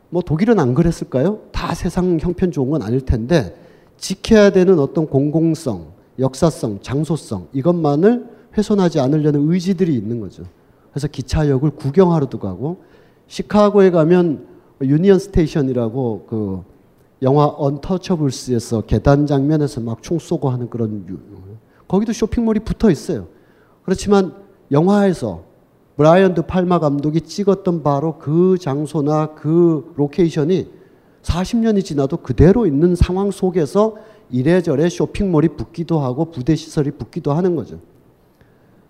[0.10, 1.40] 뭐 독일은 안 그랬을까요?
[1.52, 3.58] 다 세상 형편 좋은 건 아닐 텐데
[3.98, 5.88] 지켜야 되는 어떤 공공성,
[6.20, 8.28] 역사성, 장소성 이것만을
[8.58, 10.44] 훼손하지 않으려는 의지들이 있는 거죠.
[10.92, 12.84] 그래서 기차역을 구경하러도 가고
[13.28, 14.48] 시카고에 가면
[14.82, 16.64] 유니언 스테이션이라고 그
[17.22, 21.06] 영화 언터처블스에서 계단 장면에서 막 총 쏘고 하는 그런
[21.88, 23.28] 거기도 쇼핑몰이 붙어 있어요.
[23.84, 24.34] 그렇지만
[24.72, 25.44] 영화에서
[25.98, 30.70] 브라이언 드 팔마 감독이 찍었던 바로 그 장소나 그 로케이션이
[31.22, 33.96] 40년이 지나도 그대로 있는 상황 속에서
[34.30, 37.80] 이래저래 쇼핑몰이 붙기도 하고 부대 시설이 붙기도 하는 거죠.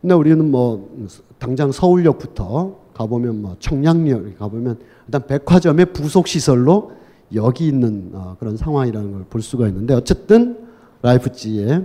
[0.01, 0.89] 근데 우리는 뭐
[1.37, 6.91] 당장 서울역부터 가보면 뭐 청량리역 가보면 일단 백화점의 부속 시설로
[7.33, 10.57] 여기 있는 어, 그런 상황이라는 걸 볼 수가 있는데 어쨌든
[11.01, 11.83] 라이프지의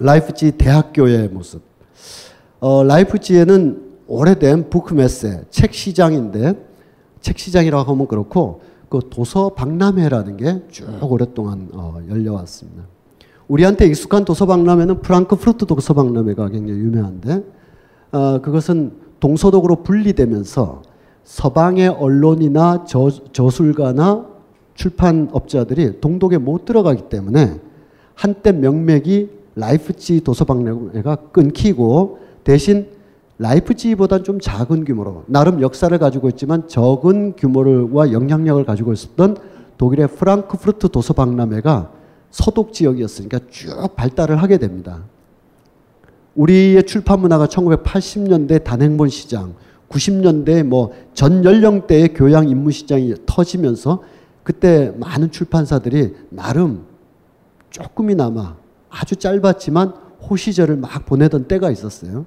[0.00, 1.62] 라이프지 대학교의 모습.
[2.60, 6.54] 어, 라이프지에는 오래된 부크메세 책 시장인데
[7.20, 12.84] 책 시장이라고 하면 그렇고 그 도서 박람회라는 게 쭉 오랫동안 어, 열려왔습니다.
[13.48, 17.44] 우리한테 익숙한 도서 박람회는 프랑크푸르트 도서 박람회가 굉장히 유명한데
[18.12, 18.92] 어, 그것은
[19.22, 20.82] 동서독으로 분리되면서
[21.22, 24.26] 서방의 언론이나 저, 저술가나
[24.74, 27.60] 출판업자들이 동독에 못 들어가기 때문에
[28.16, 32.88] 한때 명맥이 라이프지 도서박람회가 끊기고 대신
[33.38, 39.36] 라이프지보다 좀 작은 규모로 나름 역사를 가지고 있지만 적은 규모와 영향력을 가지고 있었던
[39.78, 41.92] 독일의 프랑크푸르트 도서박람회가
[42.30, 45.02] 서독 지역이었으니까 쭉 발달을 하게 됩니다.
[46.34, 49.54] 우리의 출판 문화가 1980년대 단행본 시장,
[49.88, 54.02] 90년대 뭐 전 연령대의 교양 인문 시장이 터지면서
[54.42, 56.84] 그때 많은 출판사들이 나름
[57.70, 58.56] 조금이나마
[58.90, 59.92] 아주 짧았지만
[60.28, 62.26] 호시절을 막 보내던 때가 있었어요.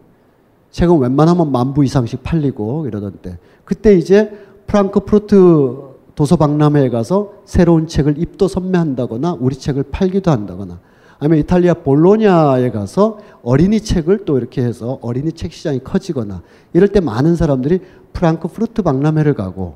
[0.72, 3.38] 책은 웬만하면 만부 이상씩 팔리고 이러던 때.
[3.64, 4.32] 그때 이제
[4.68, 10.80] 프랑크푸르트 도서박람회에 가서 새로운 책을 입도 선매한다거나 우리 책을 팔기도 한다거나
[11.26, 17.00] 아니면 이탈리아 볼로냐에 가서 어린이 책을 또 이렇게 해서 어린이 책 시장이 커지거나 이럴 때
[17.00, 17.80] 많은 사람들이
[18.14, 19.74] 프랑크푸르트 박람회를 가고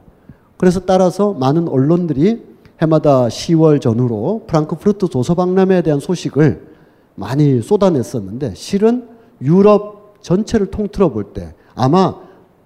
[0.57, 2.43] 그래서 따라서 많은 언론들이
[2.79, 6.67] 해마다 10월 전후로 프랑크푸르트 도서 박람회에 대한 소식을
[7.15, 9.07] 많이 쏟아냈었는데 실은
[9.41, 12.15] 유럽 전체를 통틀어 볼 때 아마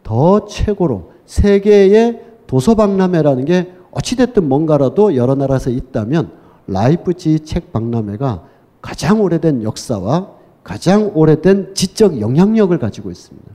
[0.04, 6.32] 더 최고로 세계의 도서 박람회라는 게 어찌됐든 뭔가라도 여러 나라에서 있다면
[6.68, 8.52] 라이프지 책 박람회가
[8.84, 10.28] 가장 오래된 역사와
[10.64, 13.48] 가장 오래된 지적 영향력을 가지고 있습니다.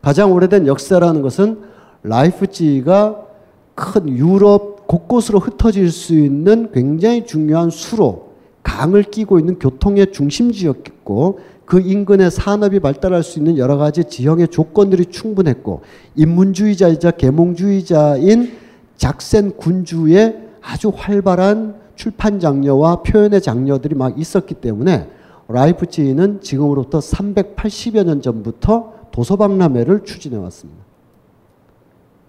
[0.00, 1.58] 가장 오래된 역사라는 것은
[2.04, 3.26] 라이프지가
[3.74, 8.30] 큰 유럽 곳곳으로 흩어질 수 있는 굉장히 중요한 수로
[8.62, 15.06] 강을 끼고 있는 교통의 중심지였고 그 인근에 산업이 발달할 수 있는 여러 가지 지형의 조건들이
[15.06, 15.82] 충분했고
[16.14, 18.52] 인문주의자이자 계몽주의자인
[18.96, 25.10] 작센 군주의 아주 활발한 출판 장려와 표현의 장려들이 막 있었기 때문에
[25.48, 30.84] 라이프치히는 지금으로부터 380여 년 전부터 도서박람회를 추진해 왔습니다.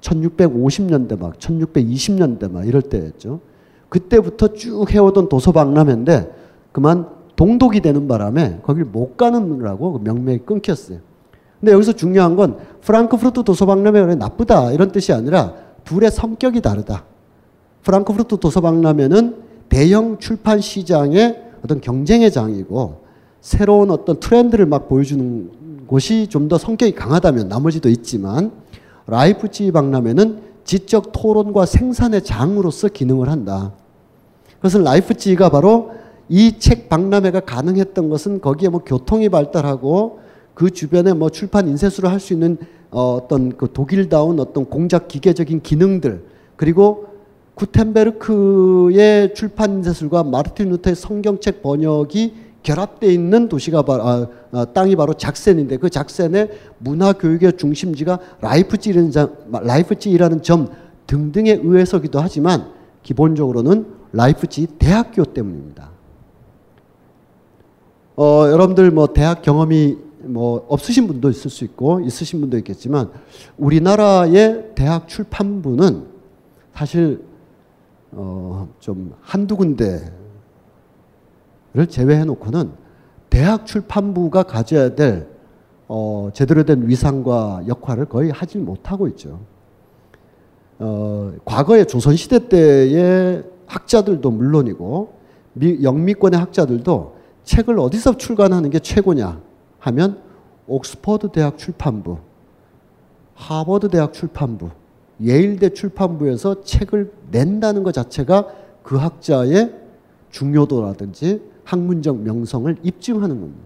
[0.01, 3.41] 1650년대 막 1620년대 막 이럴 때였죠.
[3.89, 6.31] 그때부터 쭉 해오던 도서박람회인데
[6.71, 10.99] 그만 동독이 되는 바람에 거길 못 가는라고 그 명맥이 끊겼어요.
[11.59, 15.53] 근데 여기서 중요한 건 프랑크푸르트 도서박람회가 나쁘다 이런 뜻이 아니라
[15.83, 17.05] 둘의 성격이 다르다.
[17.83, 23.01] 프랑크푸르트 도서박람회는 대형 출판 시장의 어떤 경쟁의 장이고
[23.41, 28.51] 새로운 어떤 트렌드를 막 보여주는 곳이 좀 더 성격이 강하다면 나머지도 있지만
[29.07, 33.71] 라이프치히 박람회는 지적 토론과 생산의 장으로서 기능을 한다.
[34.57, 35.91] 그것은 라이프치히가 바로
[36.29, 40.19] 이 책 박람회가 가능했던 것은 거기에 뭐 교통이 발달하고
[40.53, 42.57] 그 주변에 뭐 출판 인쇄술을 할 수 있는
[42.91, 46.23] 어, 어떤 그 독일다운 어떤 공작 기계적인 기능들
[46.57, 47.05] 그리고
[47.57, 55.13] 구텐베르크의 출판 인쇄술과 마르틴 루터의 성경책 번역이 결합되어 있는 도시가 바로 아, 아, 땅이 바로
[55.13, 60.67] 작센인데 그 작센의 문화 교육의 중심지가 라이프치히라는 점
[61.07, 62.71] 등등에 의해서기도 하지만
[63.03, 65.89] 기본적으로는 라이프치히 대학교 때문입니다.
[68.17, 73.09] 어, 여러분들 뭐 대학 경험이 뭐 없으신 분도 있을 수 있고 있으신 분도 있겠지만
[73.57, 76.03] 우리나라의 대학 출판부는
[76.73, 77.21] 사실
[78.11, 80.11] 어, 좀 한두 군데
[81.89, 82.71] 제외해 놓고는
[83.29, 85.27] 대학 출판부가 가져야 될
[85.87, 89.39] 어, 제대로 된 위상과 역할을 거의 하지 못하고 있죠.
[90.79, 95.13] 어, 과거의 조선시대 때의 학자들도 물론이고
[95.53, 99.41] 미, 영미권의 학자들도 책을 어디서 출간하는 게 최고냐
[99.79, 100.21] 하면
[100.67, 102.17] 옥스퍼드 대학 출판부,
[103.35, 104.69] 하버드 대학 출판부,
[105.21, 108.47] 예일대 출판부에서 책을 낸다는 것 자체가
[108.83, 109.73] 그 학자의
[110.29, 113.63] 중요도라든지 학문적 명성을 입증하는 겁니다.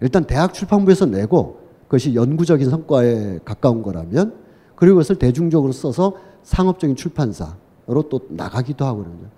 [0.00, 4.34] 일단 대학 출판부에서 내고 그것이 연구적인 성과에 가까운 거라면
[4.76, 9.28] 그리고 그것을 대중적으로 써서 상업적인 출판사로 또 나가기도 하고 그러죠.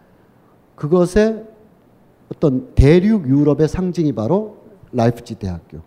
[0.76, 1.44] 그것의
[2.34, 4.56] 어떤 대륙 유럽의 상징이 바로
[4.92, 5.78] 라이프지 대학교.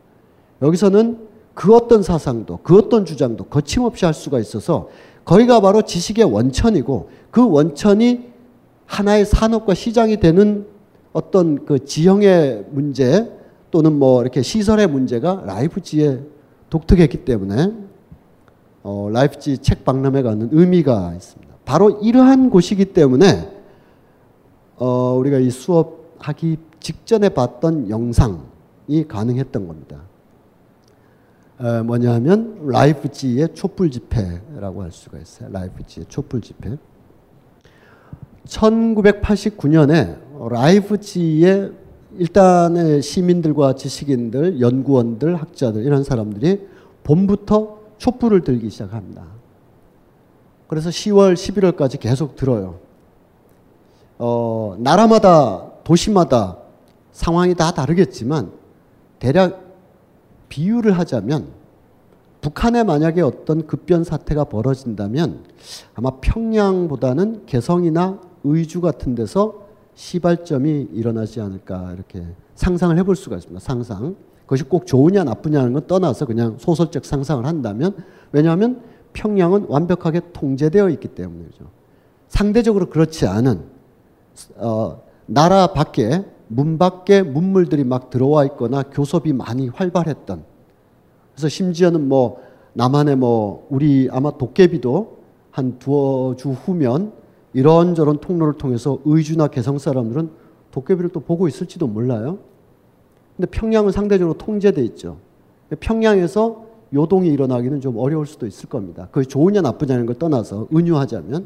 [0.61, 4.89] 여기서는 그 어떤 사상도 그 어떤 주장도 거침없이 할 수가 있어서
[5.25, 8.31] 거기가 바로 지식의 원천이고 그 원천이
[8.85, 10.67] 하나의 산업과 시장이 되는
[11.11, 13.31] 어떤 그 지형의 문제
[13.71, 16.21] 또는 뭐 이렇게 시설의 문제가 라이프지에
[16.69, 17.73] 독특했기 때문에
[18.83, 21.55] 어, 라이프지 책 박람회 가는 의미가 있습니다.
[21.65, 23.51] 바로 이러한 곳이기 때문에
[24.77, 30.01] 어, 우리가 이 수업하기 직전에 봤던 영상이 가능했던 겁니다.
[31.57, 35.49] 어, 뭐냐 하면 라이프지의 촛불 집회라고 할 수가 있어요.
[35.51, 36.77] 라이프지의 촛불 집회.
[38.45, 41.71] 1989년에 라이프지의
[42.17, 46.67] 일단의 시민들과 지식인들, 연구원들, 학자들 이런 사람들이
[47.03, 49.23] 봄부터 촛불을 들기 시작합니다.
[50.67, 52.79] 그래서 10월, 11월까지 계속 들어요.
[54.17, 56.57] 어, 나라마다 도시마다
[57.11, 58.51] 상황이 다 다르겠지만
[59.19, 59.64] 대략
[60.49, 61.47] 비유를 하자면
[62.41, 65.45] 북한에 만약에 어떤 급변 사태가 벌어진다면
[65.95, 69.65] 아마 평양보다는 개성이나 의주 같은 데서
[69.95, 72.23] 시발점이 일어나지 않을까 이렇게
[72.53, 73.59] 상상을 해볼 수가 있습니다.
[73.59, 74.15] 상상.
[74.43, 77.95] 그것이 꼭 좋으냐 나쁘냐는 건 떠나서 그냥 소설적 상상을 한다면
[78.31, 78.81] 왜냐하면
[79.13, 81.65] 평양은 완벽하게 통제되어 있기 때문이죠.
[82.27, 83.61] 상대적으로 그렇지 않은
[84.57, 90.43] 어, 나라 밖에 문 밖에 문물들이 막 들어와 있거나 교섭이 많이 활발했던
[91.33, 92.41] 그래서 심지어는 뭐
[92.73, 95.17] 남한의 뭐 우리 아마 도깨비도
[95.51, 97.13] 한 두어 주 후면
[97.53, 100.29] 이런저런 통로를 통해서 의주나 개성 사람들은
[100.71, 102.39] 도깨비를 또 보고 있을지도 몰라요.
[103.37, 105.17] 근데 평양은 상대적으로 통제돼 있죠.
[105.79, 109.07] 평양에서 요동이 일어나기는 좀 어려울 수도 있을 겁니다.
[109.11, 111.45] 그게 좋으냐 나쁘냐는 걸 떠나서 은유하자면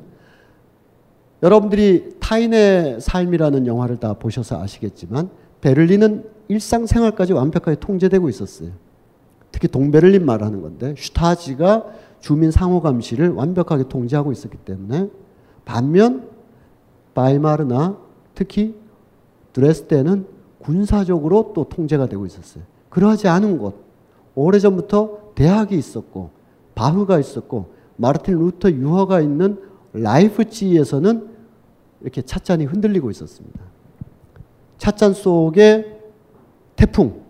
[1.41, 5.29] 여러분들이 타인의 삶이라는 영화를 다 보셔서 아시겠지만
[5.61, 8.71] 베를린은 일상생활까지 완벽하게 통제되고 있었어요.
[9.51, 11.85] 특히 동베를린 말하는 건데 슈타지가
[12.19, 15.09] 주민 상호 감시를 완벽하게 통제하고 있었기 때문에
[15.65, 16.29] 반면
[17.13, 17.97] 바이마르나
[18.35, 18.75] 특히
[19.53, 20.25] 드레스덴은
[20.59, 22.63] 군사적으로 또 통제가 되고 있었어요.
[22.89, 23.75] 그러하지 않은 곳
[24.35, 26.31] 오래전부터 대학이 있었고
[26.75, 29.59] 바흐가 있었고 마르틴 루터 유허가 있는
[29.93, 31.29] 라이프치히에서는
[32.01, 33.59] 이렇게 찻잔이 흔들리고 있었습니다.
[34.77, 35.99] 찻잔 속에
[36.75, 37.21] 태풍.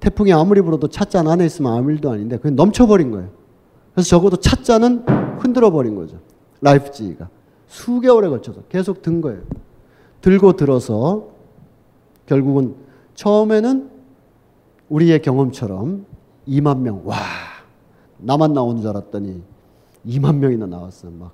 [0.00, 3.30] 태풍이 아무리 불어도 찻잔 안에 있으면 아무 일도 아닌데 그냥 넘쳐버린 거예요.
[3.92, 5.04] 그래서 적어도 찻잔은
[5.38, 6.18] 흔들어 버린 거죠.
[6.60, 7.28] 라이프치히가.
[7.66, 9.42] 수개월에 걸쳐서 계속 든 거예요.
[10.20, 11.28] 들고 들어서
[12.26, 12.74] 결국은
[13.14, 13.90] 처음에는
[14.88, 16.06] 우리의 경험처럼
[16.48, 17.16] 2만 명, 와,
[18.18, 19.42] 나만 나오는 줄 알았더니
[20.06, 21.12] 2만 명이나 나왔어요.
[21.12, 21.32] 막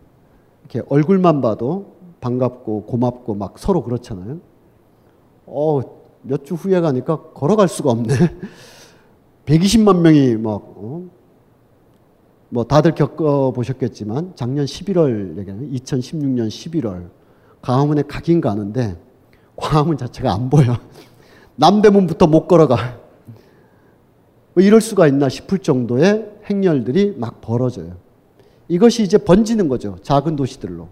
[0.62, 4.38] 이렇게 얼굴만 봐도 반갑고 고맙고 막 서로 그렇잖아요.
[5.46, 5.80] 어,
[6.22, 8.14] 몇 주 후에 가니까 걸어갈 수가 없네.
[9.46, 11.02] 120만 명이 막, 어?
[12.50, 17.08] 뭐 다들 겪어보셨겠지만 작년 11월 얘기하는 2016년 11월
[17.62, 18.96] 광화문에 가긴 가는데
[19.56, 20.76] 광화문 자체가 안 보여.
[21.56, 22.98] 남대문부터 못 걸어가.
[24.54, 27.96] 뭐 이럴 수가 있나 싶을 정도의 행렬들이 막 벌어져요.
[28.70, 29.96] 이것이 이제 번지는 거죠.
[30.02, 30.86] 작은 도시들로.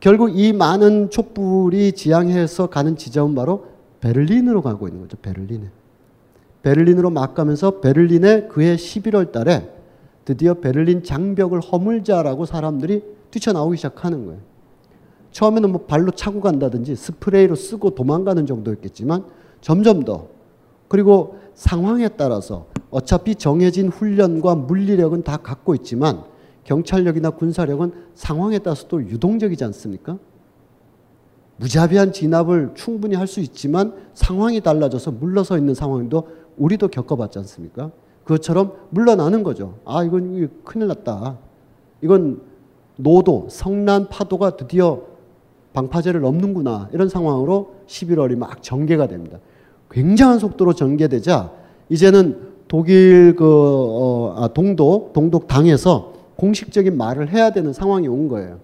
[0.00, 3.66] 결국 이 많은 촛불이 지향해서 가는 지점은 바로
[4.00, 5.18] 베를린으로 가고 있는 거죠.
[5.20, 5.70] 베를린에.
[6.62, 9.70] 베를린으로 막 가면서 베를린에 그해 11월 달에
[10.24, 14.40] 드디어 베를린 장벽을 허물자라고 사람들이 뛰쳐나오기 시작하는 거예요.
[15.32, 19.26] 처음에는 뭐 발로 차고 간다든지 스프레이로 쓰고 도망가는 정도였겠지만
[19.60, 20.28] 점점 더
[20.88, 26.24] 그리고 상황에 따라서 어차피 정해진 훈련과 물리력은 다 갖고 있지만
[26.68, 30.18] 경찰력이나 군사력은 상황에 따라서 또 유동적이지 않습니까?
[31.56, 37.90] 무자비한 진압을 충분히 할 수 있지만 상황이 달라져서 물러서 있는 상황도 우리도 겪어봤지 않습니까?
[38.24, 39.78] 그것처럼 물러나는 거죠.
[39.86, 41.38] 아, 이건 큰일 났다.
[42.02, 42.42] 이건
[42.96, 45.00] 노도, 성난 파도가 드디어
[45.72, 46.90] 방파제를 넘는구나.
[46.92, 49.38] 이런 상황으로 11월이 막 전개가 됩니다.
[49.90, 51.50] 굉장한 속도로 전개되자
[51.88, 58.60] 이제는 독일 그 어, 아, 동독 동독 당에서 공식적인 말을 해야 되는 상황이 온 거예요.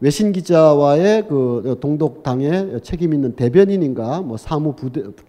[0.00, 4.74] 외신 기자와의 그 동독 당의 책임 있는 대변인인가 뭐 사무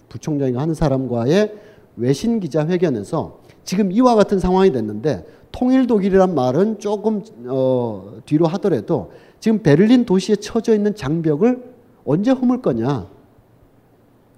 [0.09, 1.53] 부총장인가 하는 사람과의
[1.95, 9.11] 외신 기자 회견에서 지금 이와 같은 상황이 됐는데 통일 독일이란 말은 조금 어, 뒤로 하더라도
[9.39, 11.63] 지금 베를린 도시에 쳐져 있는 장벽을
[12.03, 13.07] 언제 허물 거냐.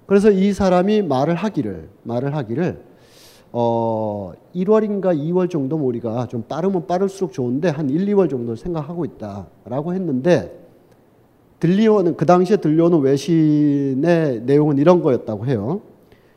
[0.06, 2.89] 그래서 이 사람이 말을 하기를 말을 하기를
[3.52, 9.94] 어 1월인가 2월 정도 우리가 좀 빠르면 빠를수록 좋은데 한 1, 2월 정도 생각하고 있다라고
[9.94, 10.56] 했는데
[11.58, 15.82] 들리오는 그 당시에 들려오는 외신의 내용은 이런 거였다고 해요.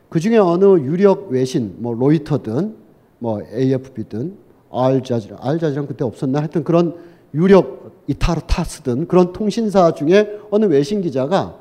[0.09, 2.75] 그 중에 어느 유력 외신, 뭐 로이터든
[3.19, 4.35] 뭐 AFP든
[4.71, 6.95] 알자지라, 알자지라 그때 없었나 하여튼 그런
[7.33, 11.57] 유력 이타르타스든 그런 통신사 중에 어느 외신 기자가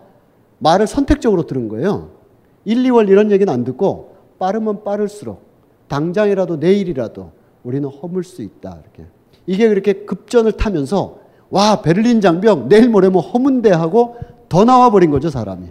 [0.58, 2.10] 말을 선택적으로 들은 거예요.
[2.64, 4.11] 1, 2월 이런 얘기는 안 듣고
[4.42, 5.40] 빠르면 빠를수록
[5.86, 7.30] 당장이라도 내일이라도
[7.62, 8.80] 우리는 허물 수 있다.
[8.82, 9.08] 이렇게.
[9.46, 11.20] 이게 그렇게 급전을 타면서
[11.50, 14.16] 와 베를린 장벽 내일 모레면 허문대 하고
[14.48, 15.68] 더 나와 버린 거죠 사람이.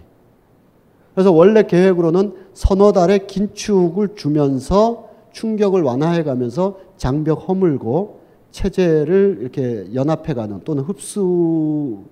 [1.14, 8.20] 그래서 원래 계획으로는 서너 달의 긴축을 주면서 충격을 완화해 가면서 장벽 허물고
[8.52, 12.04] 체제를 이렇게 연합해 가는 또는 흡수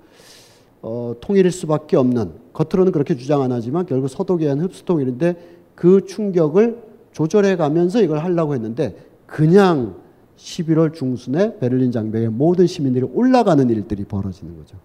[0.83, 6.05] 어, 통일일 수밖에 없는 겉으로는 그렇게 주장 안 하지만 결국 서독에 의한 흡수 통일인데 그
[6.07, 8.97] 충격을 조절해 가면서 이걸 하려고 했는데
[9.27, 9.97] 그냥
[10.37, 14.77] 11월 중순에 베를린 장벽에 모든 시민들이 올라가는 일들이 벌어지는 거죠.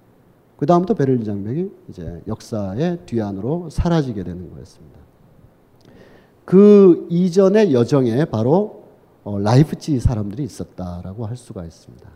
[0.57, 4.99] 그 다음부터 베를린 장벽이 이제 역사의 뒤안으로 사라지게 되는 거였습니다.
[6.45, 8.83] 그 이전의 여정에 바로
[9.23, 12.07] 어, 라이프치히 사람들이 있었다라고 할 수가 있습니다.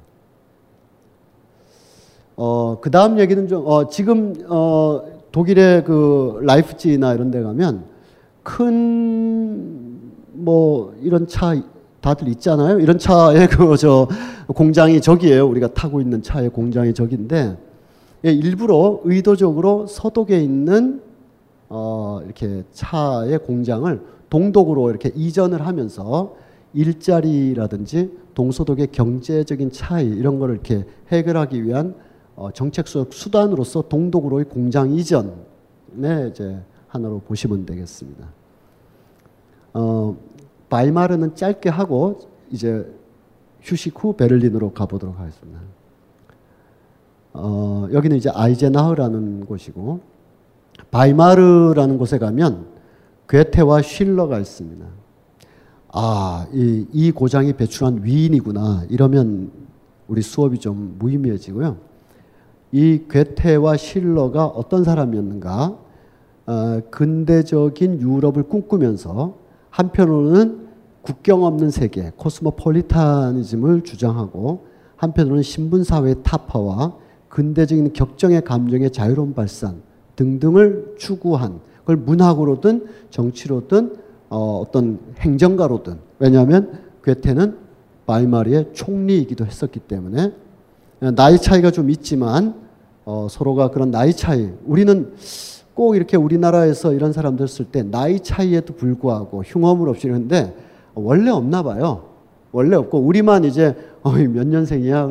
[2.36, 5.01] 어, 그 다음 얘기는 좀, 어, 지금, 어,
[5.32, 7.84] 독일의 그 라이프치히나 이런 데 가면
[8.43, 11.55] 큰, 뭐, 이런 차
[12.01, 12.79] 다들 있잖아요.
[12.79, 14.07] 이런 차의 그, 저,
[14.47, 15.47] 공장이 저기에요.
[15.47, 17.57] 우리가 타고 있는 차의 공장이 저기인데,
[18.25, 21.01] 예, 일부러 의도적으로 서독에 있는,
[21.69, 26.35] 어, 이렇게 차의 공장을 동독으로 이렇게 이전을 하면서
[26.73, 31.95] 일자리라든지 동서독의 경제적인 차이 이런 거를 이렇게 해결하기 위한
[32.35, 36.59] 어, 정책적 수단으로서 동독으로의 공장 이전에 이제
[36.89, 38.27] 하나로 보시면 되겠습니다.
[39.73, 40.17] 어,
[40.69, 42.19] 바이마르는 짧게 하고
[42.51, 42.85] 이제
[43.61, 45.59] 휴식 후 베를린으로 가보도록 하겠습니다.
[47.33, 50.01] 어, 여기는 이제 아이젠하우라는 곳이고
[50.91, 52.67] 바이마르라는 곳에 가면
[53.27, 54.85] 괴테와 쉴러가 있습니다.
[55.91, 58.85] 아, 이, 이 고장이 배출한 위인이구나.
[58.89, 59.51] 이러면
[60.07, 61.77] 우리 수업이 좀 무의미해지고요.
[62.71, 65.88] 이 괴테와 실러가 어떤 사람이었는가?
[66.50, 69.38] 어, 근대적인 유럽을 꿈꾸면서
[69.70, 70.68] 한편으로는
[71.04, 76.95] 국경 없는 세계, 코스모폴리타니즘을 주장하고 한편으로는 신분사회의 타파와
[77.30, 79.84] 근대적인 격정의 감정의 자유로운 발산
[80.16, 83.97] 등등을 추구한 그걸 문학으로든 정치로든
[84.30, 87.58] 어, 어떤 행정가로든 왜냐하면 괴테는
[88.08, 90.34] 바이마르의 총리이기도 했었기 때문에
[91.16, 92.56] 나이 차이가 좀 있지만
[93.06, 95.14] 어, 서로가 그런 나이 차이 우리는
[95.80, 100.53] 꼭 이렇게 우리나라에서 이런 사람들 쓸 때 나이 차이에도 불구하고 흉엄을 없이 이러는데
[100.93, 102.03] 원래 없나 봐요.
[102.51, 105.09] 원래 없고 우리만 이제 어이 몇 년생이야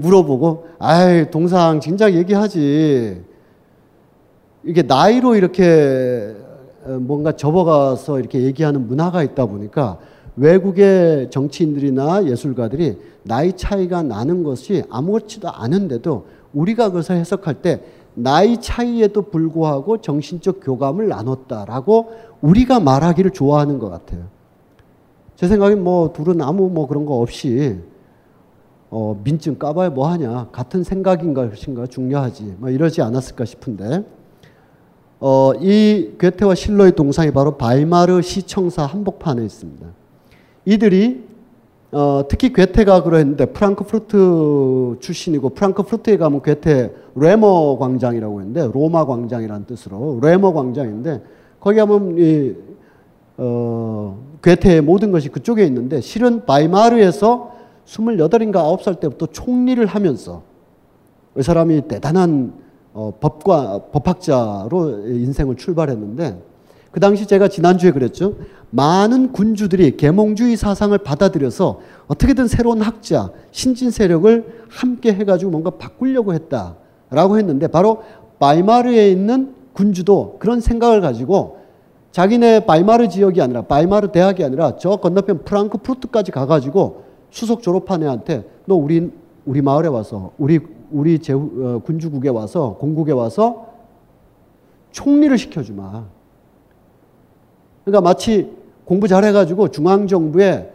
[0.00, 3.20] 물어보고 아이 동상 진작 얘기하지
[4.64, 6.34] 이게 나이로 이렇게
[6.86, 9.98] 어, 뭔가 접어가서 이렇게 얘기하는 문화가 있다 보니까
[10.36, 16.24] 외국의 정치인들이나 예술가들이 나이 차이가 나는 것이 아무렇지도 않은데도
[16.54, 17.82] 우리가 그것을 해석할 때
[18.18, 24.24] 나이 차이에도 불구하고 정신적 교감을 나눴다라고 우리가 말하기를 좋아하는 것 같아요.
[25.36, 27.78] 제 생각엔 뭐 둘은 아무 뭐 그런 거 없이
[28.90, 34.04] 어, 민증 까봐야 뭐 하냐 같은 생각인가 것인가 중요하지 뭐 이러지 않았을까 싶은데
[35.20, 39.86] 어, 이 괴테와 실로의 동상이 바로 바이마르 시청사 한복판에 있습니다.
[40.64, 41.35] 이들이
[41.98, 50.20] 어, 특히 괴테가 그러했는데 프랑크푸르트 출신이고 프랑크푸르트에 가면 괴테 레머 광장이라고 했는데 로마 광장이라는 뜻으로
[50.20, 51.22] 레머 광장인데
[51.58, 52.54] 거기 가면 이
[53.38, 57.52] 어, 괴테의 모든 것이 그쪽에 있는데 실은 바이마르에서
[57.86, 60.42] 28인가 9살 때부터 총리를 하면서
[61.38, 62.52] 이 사람이 대단한
[62.92, 66.42] 어, 법과 법학자로 인생을 출발했는데
[66.96, 68.36] 그 당시 제가 지난주에 그랬죠.
[68.70, 77.38] 많은 군주들이 계몽주의 사상을 받아들여서 어떻게든 새로운 학자, 신진 세력을 함께 해가지고 뭔가 바꾸려고 했다라고
[77.38, 78.02] 했는데 바로
[78.38, 81.58] 바이마르에 있는 군주도 그런 생각을 가지고
[82.10, 88.74] 자기네 바이마르 지역이 아니라 바이마르 대학이 아니라 저 건너편 프랑크푸르트까지 가가지고 수석 졸업한 애한테 너
[88.74, 89.10] 우리
[89.44, 90.60] 우리 마을에 와서 우리
[90.90, 93.66] 우리 제 어, 군주국에 와서 공국에 와서
[94.92, 96.15] 총리를 시켜주마.
[97.86, 98.50] 그러니까 마치
[98.84, 100.72] 공부 잘해가지고 중앙정부에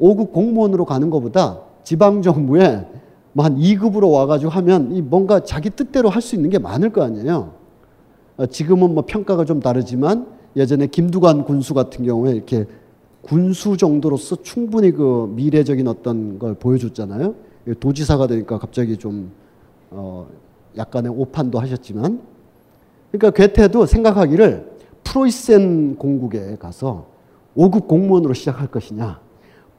[0.00, 2.86] 5급 공무원으로 가는 것보다 지방정부에
[3.34, 7.02] 뭐 한 2급으로 와가지고 하면 이 뭔가 자기 뜻대로 할 수 있는 게 많을 거
[7.02, 7.52] 아니에요.
[8.38, 12.64] 어, 지금은 뭐 평가가 좀 다르지만 예전에 김두관 군수 같은 경우에 이렇게
[13.22, 17.34] 군수 정도로서 충분히 그 미래적인 어떤 걸 보여줬잖아요.
[17.80, 19.32] 도지사가 되니까 갑자기 좀,
[19.90, 20.26] 어,
[20.76, 22.20] 약간의 오판도 하셨지만.
[23.10, 24.73] 그러니까 괴테도 생각하기를
[25.04, 27.06] 프로이센 공국에 가서
[27.56, 29.20] 5급 공무원으로 시작할 것이냐,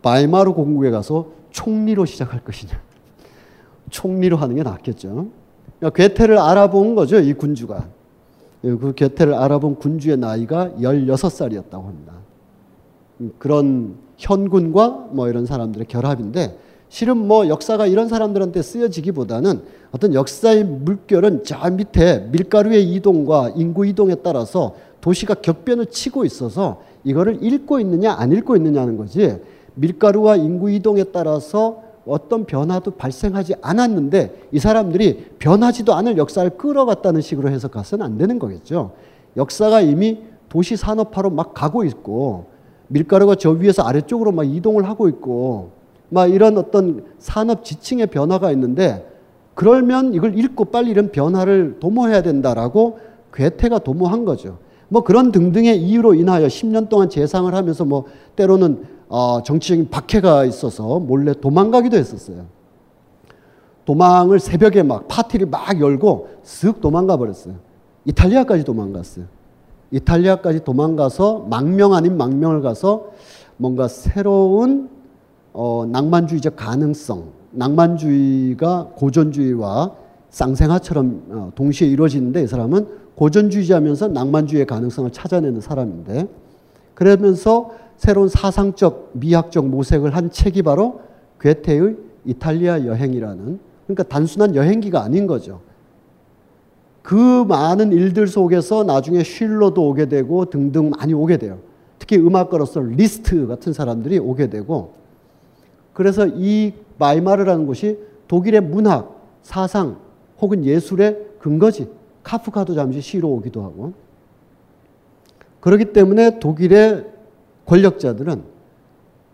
[0.02, 2.80] 바이마르 공국에 가서 총리로 시작할 것이냐.
[3.90, 5.28] 총리로 하는 게 낫겠죠.
[5.80, 7.88] 그러니까 괴테를 알아본 거죠, 이 군주가.
[8.62, 12.14] 그 괴테를 알아본 군주의 나이가 16살이었다고 합니다.
[13.38, 16.58] 그런 현군과 뭐 이런 사람들의 결합인데
[16.90, 19.62] 실은 뭐 역사가 이런 사람들한테 쓰여지기보다는
[19.92, 24.76] 어떤 역사의 물결은 저 밑에 밀가루의 이동과 인구 이동에 따라서
[25.06, 29.38] 도시가 격변을 치고 있어서 이거를 읽고 있느냐 안 읽고 있느냐는 거지
[29.76, 37.52] 밀가루와 인구 이동에 따라서 어떤 변화도 발생하지 않았는데 이 사람들이 변하지도 않을 역사를 끌어갔다는 식으로
[37.52, 38.94] 해석해서는 안 되는 거겠죠.
[39.38, 42.48] 역사가 이미 도시 산업화로 막 가고 있고
[42.88, 45.70] 밀가루가 저 위에서 아래쪽으로 막 이동을 하고 있고
[46.10, 49.08] 막 이런 어떤 산업 지층의 변화가 있는데
[49.54, 52.98] 그러면 이걸 읽고 빨리 이런 변화를 도모해야 된다라고
[53.36, 54.65] 괴테가 도모한 거죠.
[54.90, 58.06] 뭐 그런 등등의 이유로 인하여 10년 동안 재상을 하면서 뭐
[58.36, 62.46] 때로는 어 정치적인 박해가 있어서 몰래 도망가기도 했었어요.
[63.86, 67.56] 도망을 새벽에 막 파티를 막 열고 쓱 도망가 버렸어요.
[68.06, 69.26] 이탈리아까지 도망갔어요.
[69.92, 73.12] 이탈리아까지 도망가서 망명 아닌 망명을 가서
[73.58, 74.90] 뭔가 새로운
[75.54, 79.94] 어, 낭만주의적 가능성, 낭만주의가 고전주의와
[80.30, 86.28] 쌍생아처럼 어, 동시에 이루어지는데 이 사람은 고전주의자면서 낭만주의의 가능성을 찾아내는 사람인데
[86.94, 91.02] 그러면서 새로운 사상적 미학적 모색을 한 책이 바로
[91.40, 91.96] 괴테의
[92.26, 95.62] 이탈리아 여행이라는 그러니까 단순한 여행기가 아닌 거죠.
[97.02, 101.60] 그 많은 일들 속에서 나중에 쉴러도 오게 되고 등등 많이 오게 돼요.
[102.00, 104.94] 특히 음악가로서 리스트 같은 사람들이 오게 되고
[105.94, 109.98] 그래서 이 바이마르라는 곳이 독일의 문학, 사상
[110.42, 111.88] 혹은 예술의 근거지.
[112.26, 113.94] 카프카도 잠시 쉬러 오기도 하고.
[115.62, 117.06] 그렇기 때문에 독일의
[117.66, 118.44] 권력자들은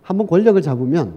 [0.03, 1.15] 한번 권력을 잡으면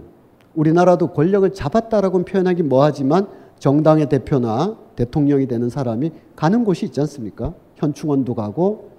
[0.54, 3.26] 우리나라도 권력을 잡았다라고 표현하기 뭐하지만
[3.58, 7.54] 정당의 대표나 대통령이 되는 사람이 가는 곳이 있지 않습니까?
[7.76, 8.90] 현충원도 가고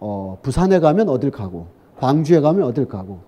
[0.00, 1.66] 어, 부산에 가면 어딜 가고
[1.98, 3.20] 광주에 가면 어딜 가고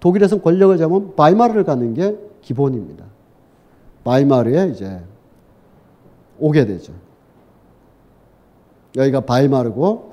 [0.00, 3.04] 독일에서는 권력을 잡으면 바이마르를 가는 게 기본입니다.
[4.02, 5.00] 바이마르에 이제
[6.38, 6.92] 오게 되죠.
[8.96, 10.12] 여기가 바이마르고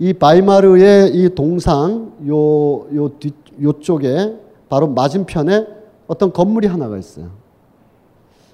[0.00, 4.36] 이 바이마르의 이 동상 요 요 뒤 요쪽에
[4.68, 5.66] 바로 맞은편에
[6.06, 7.30] 어떤 건물이 하나가 있어요.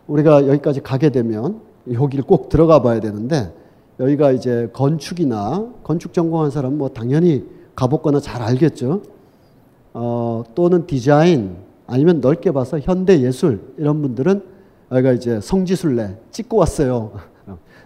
[0.07, 1.61] 우리가 여기까지 가게 되면
[1.93, 3.53] 여기를 꼭 들어가 봐야 되는데
[4.01, 7.45] 여기가 이제 건축이나 건축 전공한 사람 뭐 당연히
[7.75, 9.03] 가봤거나 잘 알겠죠.
[9.93, 11.57] 어, 또는 디자인
[11.87, 14.43] 아니면 넓게 봐서 현대 예술 이런 분들은
[14.91, 17.13] 여기가 이제 성지순례 찍고 왔어요.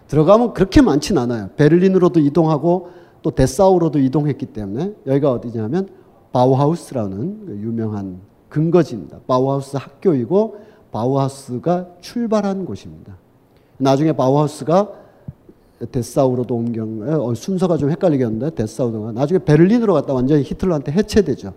[0.09, 1.49] 들어가면 그렇게 많진 않아요.
[1.55, 2.89] 베를린으로도 이동하고
[3.21, 5.87] 또 데사우로도 이동했기 때문에 여기가 어디냐면
[6.33, 9.19] 바우하우스라는 그 유명한 근거지입니다.
[9.27, 10.57] 바우하우스 학교이고
[10.91, 13.17] 바우하우스가 출발한 곳입니다.
[13.77, 14.89] 나중에 바우하우스가
[15.91, 21.53] 데사우로도 옮겨 어, 순서가 좀 헷갈리겠는데 데사우로가 나중에 베를린으로 갔다 완전히 히틀러한테 해체되죠.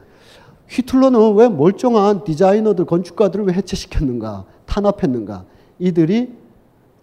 [0.68, 5.44] 히틀러는 왜 멀쩡한 디자이너들, 건축가들을 왜 해체시켰는가, 탄압했는가?
[5.78, 6.41] 이들이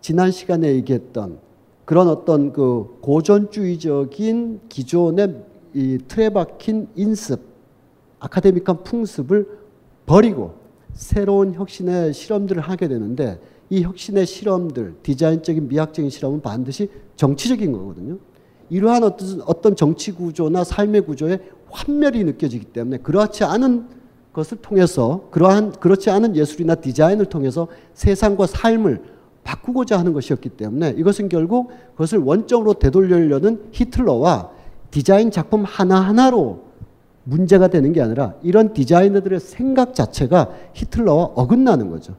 [0.01, 1.39] 지난 시간에 얘기했던
[1.85, 5.43] 그런 어떤 그 고전주의적인 기존의
[5.73, 7.41] 이 틀에 박힌 인습,
[8.19, 9.47] 아카데믹한 풍습을
[10.05, 10.55] 버리고
[10.93, 13.39] 새로운 혁신의 실험들을 하게 되는데
[13.69, 18.17] 이 혁신의 실험들, 디자인적인 미학적인 실험은 반드시 정치적인 거거든요.
[18.69, 21.39] 이러한 어떤, 어떤 정치 구조나 삶의 구조에
[21.69, 23.87] 환멸이 느껴지기 때문에 그렇지 않은
[24.33, 29.18] 것을 통해서 그러한 그렇지 않은 예술이나 디자인을 통해서 세상과 삶을
[29.49, 34.51] 바꾸고자 하는 것이었기 때문에 이것은 결국 그것을 원점으로 되돌리려는 히틀러와
[34.91, 36.69] 디자인 작품 하나하나로
[37.23, 42.13] 문제가 되는 게 아니라 이런 디자이너들의 생각 자체가 히틀러와 어긋나는 거죠.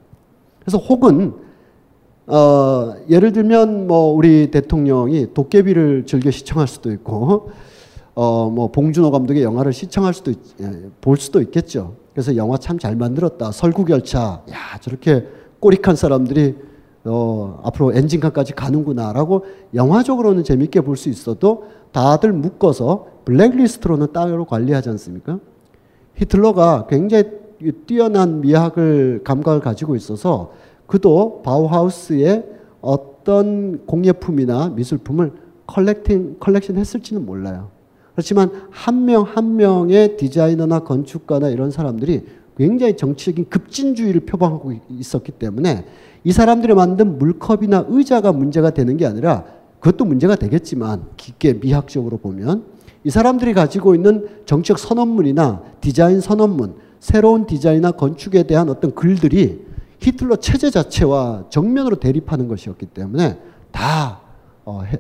[0.59, 1.35] 그래서 혹은
[2.27, 7.51] 어, 예를 들면 뭐 우리 대통령이 도깨비를 즐겨 시청할 수도 있고
[8.15, 11.95] 어, 뭐 봉준호 감독의 영화를 시청할 수도 있, 예, 볼 수도 있겠죠.
[12.13, 13.53] 그래서 영화 참 잘 만들었다.
[13.53, 14.43] 설국열차.
[14.51, 15.27] 야, 저렇게
[15.61, 16.70] 꼬릭한 사람들이
[17.05, 19.45] 어, 앞으로 엔진카까지 가는구나라고
[19.75, 25.39] 영화적으로는 재밌게 볼 수 있어도 다들 묶어서 블랙리스트로는 따로 관리하지 않습니까?
[26.15, 27.25] 히틀러가 굉장히
[27.87, 30.53] 뛰어난 미학을 감각을 가지고 있어서
[30.87, 32.45] 그도 바우하우스의
[32.81, 35.33] 어떤 공예품이나 미술품을
[35.67, 37.69] collecting 컬렉션 했을지는 몰라요.
[38.15, 42.27] 그렇지만 한 명 한 명의 디자이너나 건축가나 이런 사람들이
[42.61, 45.87] 굉장히 정치적인 급진주의를 표방하고 있었기 때문에
[46.25, 49.47] 이 사람들이 만든 물컵이나 의자가 문제가 되는 게 아니라
[49.79, 52.65] 그것도 문제가 되겠지만 깊게 미학적으로 보면
[53.03, 59.65] 이 사람들이 가지고 있는 정책 선언문이나 디자인 선언문, 새로운 디자인이나 건축에 대한 어떤 글들이
[60.01, 63.39] 히틀러 체제 자체와 정면으로 대립하는 것이었기 때문에
[63.71, 64.21] 다
[64.67, 64.99] 어, 해,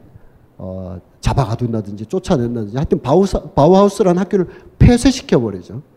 [0.56, 4.46] 어, 잡아가둔다든지 쫓아낸다든지 하여튼 바우하우스라는 학교를
[4.78, 5.89] 폐쇄시켜버리죠.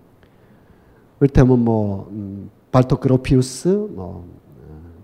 [1.24, 4.28] 그렇다면 뭐 음, 발토 그로피우스, 뭐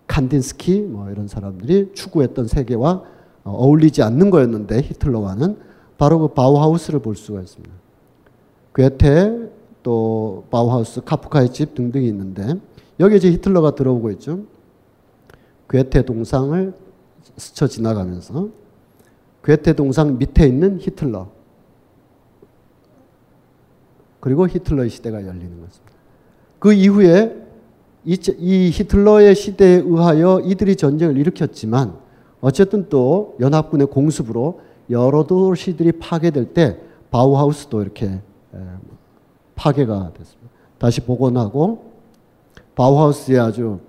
[0.06, 3.04] 칸딘스키 뭐 이런 사람들이 추구했던 세계와
[3.46, 5.58] 어, 어울리지 않는 거였는데 히틀러와는
[5.98, 7.74] 바로 그 바우하우스를 볼 수가 있습니다.
[8.76, 9.50] 괴테
[9.82, 12.56] 또 바우하우스, 카프카의 집 등등이 있는데
[13.00, 14.42] 여기 이제 히틀러가 들어오고 있죠.
[15.70, 16.74] 괴테 동상을
[17.38, 18.50] 스쳐 지나가면서
[19.42, 21.30] 괴테 동상 밑에 있는 히틀러
[24.20, 25.89] 그리고 히틀러의 시대가 열리는 것입니다.
[26.60, 27.36] 그 이후에
[28.06, 31.94] 이, 이 히틀러의 시대에 의하여 이들이 전쟁을 일으켰지만
[32.42, 36.80] 어쨌든 또 연합군의 공습으로 여러 도시들이 파괴될 때
[37.12, 38.22] 바우하우스도 이렇게
[39.56, 40.50] 파괴가 됐습니다.
[40.78, 41.92] 다시 복원하고
[42.76, 43.80] 바우하우스에 아주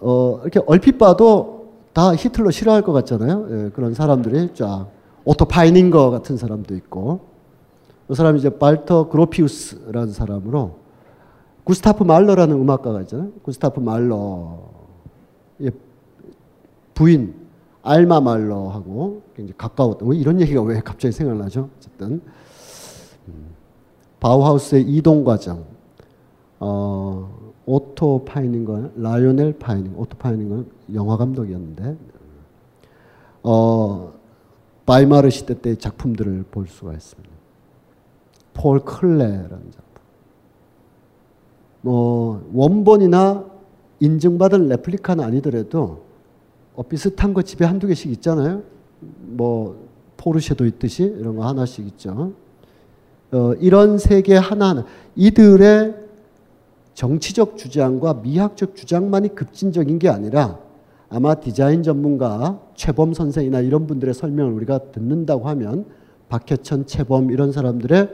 [0.00, 3.46] 어 이렇게 얼핏 봐도 다 히틀러 싫어할 것 같잖아요.
[3.50, 4.88] 예, 그런 사람들이 쫙
[5.24, 7.20] 오토 파이닝거 같은 사람도 있고
[8.08, 10.81] 그 사람이 이제 발터 그로피우스라는 사람으로
[11.64, 13.30] 구스타프 말러라는 음악가가 있잖아요.
[13.42, 14.70] 구스타프 말러
[16.94, 17.34] 부인
[17.82, 21.68] 알마 말러하고 굉장히 가까웠던 뭐 이런 얘기가 왜 갑자기 생각나죠?
[21.76, 22.20] 어쨌든
[23.28, 23.54] 음.
[24.20, 25.64] 바우하우스의 이동 과정,
[26.60, 31.96] 어, 오토 파이닝건 라이오넬 파이닝, 오토 파이닝건 영화 감독이었는데
[33.42, 34.12] 어,
[34.86, 37.30] 바이마르 시대 때의 작품들을 볼 수가 있습니다.
[38.54, 39.91] 폴 클레라는 작품.
[41.82, 43.44] 뭐 원본이나
[44.00, 46.04] 인증받은 레플리카는 아니더라도
[46.74, 48.62] 어, 비슷한 거 집에 한두 개씩 있잖아요.
[49.20, 52.32] 뭐 포르쉐도 있듯이 이런 거 하나씩 있죠.
[53.32, 54.84] 어, 이런 세계 하나하나
[55.16, 55.94] 이들의
[56.94, 60.58] 정치적 주장과 미학적 주장만이 급진적인 게 아니라
[61.08, 65.86] 아마 디자인 전문가 최범 선생이나 이런 분들의 설명을 우리가 듣는다고 하면
[66.28, 68.08] 박혜천, 최범 이런 사람들의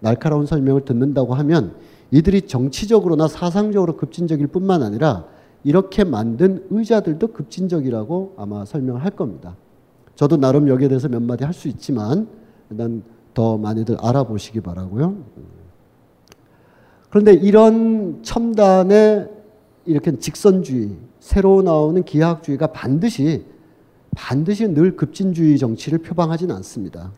[0.00, 1.74] 날카로운 설명을 듣는다고 하면
[2.10, 5.26] 이들이 정치적으로나 사상적으로 급진적일 뿐만 아니라
[5.62, 9.56] 이렇게 만든 의자들도 급진적이라고 아마 설명을 할 겁니다.
[10.14, 12.28] 저도 나름 여기에 대해서 몇 마디 할 수 있지만
[12.70, 13.02] 일단
[13.34, 15.16] 더 많이들 알아보시기 바라고요.
[17.10, 19.28] 그런데 이런 첨단의
[19.86, 23.44] 이렇게 직선주의, 새로 나오는 기하학주의가 반드시
[24.16, 27.12] 반드시 늘 급진주의 정치를 표방하지는 않습니다.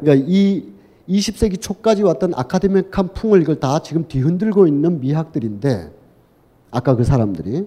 [0.00, 0.64] 그러니까 이
[1.08, 5.92] 20세기 초까지 왔던 아카데믹한 풍을 이걸 다 지금 뒤흔들고 있는 미학들인데
[6.70, 7.66] 아까 그 사람들이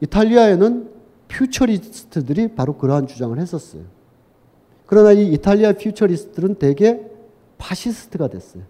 [0.00, 0.90] 이탈리아에는
[1.28, 3.82] futurist들이 바로 그러한 주장을 했었어요.
[4.86, 7.00] 그러나 이 이탈리아 futurist들은 대개
[7.58, 8.62] 파시스트가 됐어요.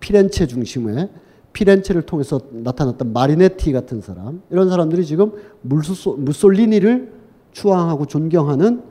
[0.00, 1.10] 피렌체 중심의
[1.52, 5.32] 피렌체를 통해서 나타났던 마리네티 같은 사람 이런 사람들이 지금
[5.62, 7.12] 무솔리니를
[7.52, 8.82] 추앙하고 존경하는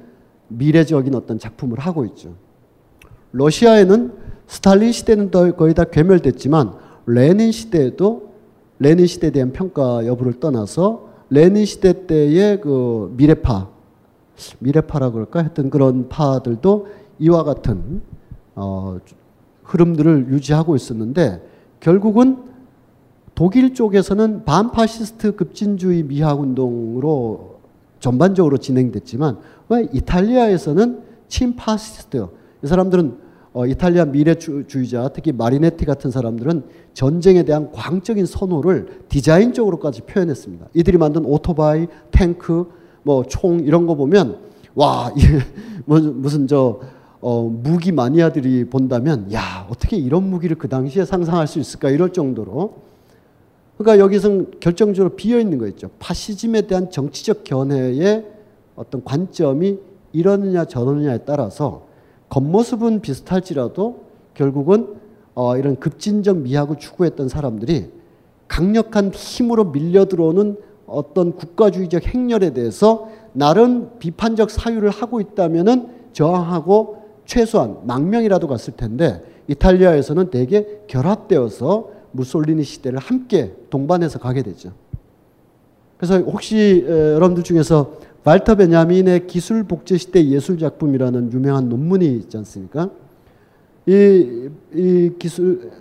[0.47, 2.35] 미래적인 어떤 작품을 하고 있죠.
[3.31, 4.13] 러시아에는
[4.47, 6.73] 스탈린 시대는 거의 다 괴멸됐지만
[7.05, 8.31] 레닌 시대에도
[8.79, 13.69] 레닌 시대에 대한 평가 여부를 떠나서 레닌 시대 때의 그 미래파
[14.59, 15.41] 미래파라 그럴까?
[15.43, 16.87] 했던 그런 파들도
[17.19, 18.01] 이와 같은
[18.55, 18.97] 어,
[19.63, 21.47] 흐름들을 유지하고 있었는데
[21.79, 22.43] 결국은
[23.35, 27.59] 독일 쪽에서는 반파시스트 급진주의 미학 운동으로
[27.99, 32.27] 전반적으로 진행됐지만 왜 이탈리아에서는 친파시스트
[32.63, 40.67] 이 사람들은 어, 이탈리아 미래주의자 특히 마리네티 같은 사람들은 전쟁에 대한 광적인 선호를 디자인적으로까지 표현했습니다.
[40.73, 42.71] 이들이 만든 오토바이, 탱크,
[43.03, 44.37] 뭐 총 이런 거 보면
[44.75, 45.11] 와
[45.85, 46.79] 뭐, 무슨 저
[47.19, 52.75] 어, 무기 마니아들이 본다면 야 어떻게 이런 무기를 그 당시에 상상할 수 있을까 이럴 정도로
[53.77, 55.89] 그러니까 여기서 결정적으로 비어 있는 거 있죠.
[55.99, 58.25] 파시즘에 대한 정치적 견해의
[58.75, 59.79] 어떤 관점이
[60.13, 61.87] 이러느냐 저러느냐에 따라서
[62.31, 64.95] 겉모습은 비슷할지라도 결국은
[65.35, 67.91] 어, 이런 급진적 미학을 추구했던 사람들이
[68.47, 77.77] 강력한 힘으로 밀려 들어오는 어떤 국가주의적 행렬에 대해서 나름 비판적 사유를 하고 있다면은 저항하고 최소한
[77.85, 84.71] 망명이라도 갔을 텐데 이탈리아에서는 대개 결합되어서 무솔리니 시대를 함께 동반해서 가게 되죠.
[85.97, 92.91] 그래서 혹시 여러분들 중에서 발터 베냐민의 기술 복제 시대 예술 작품이라는 유명한 논문이 있지 않습니까?
[93.87, 95.71] 이, 이 기술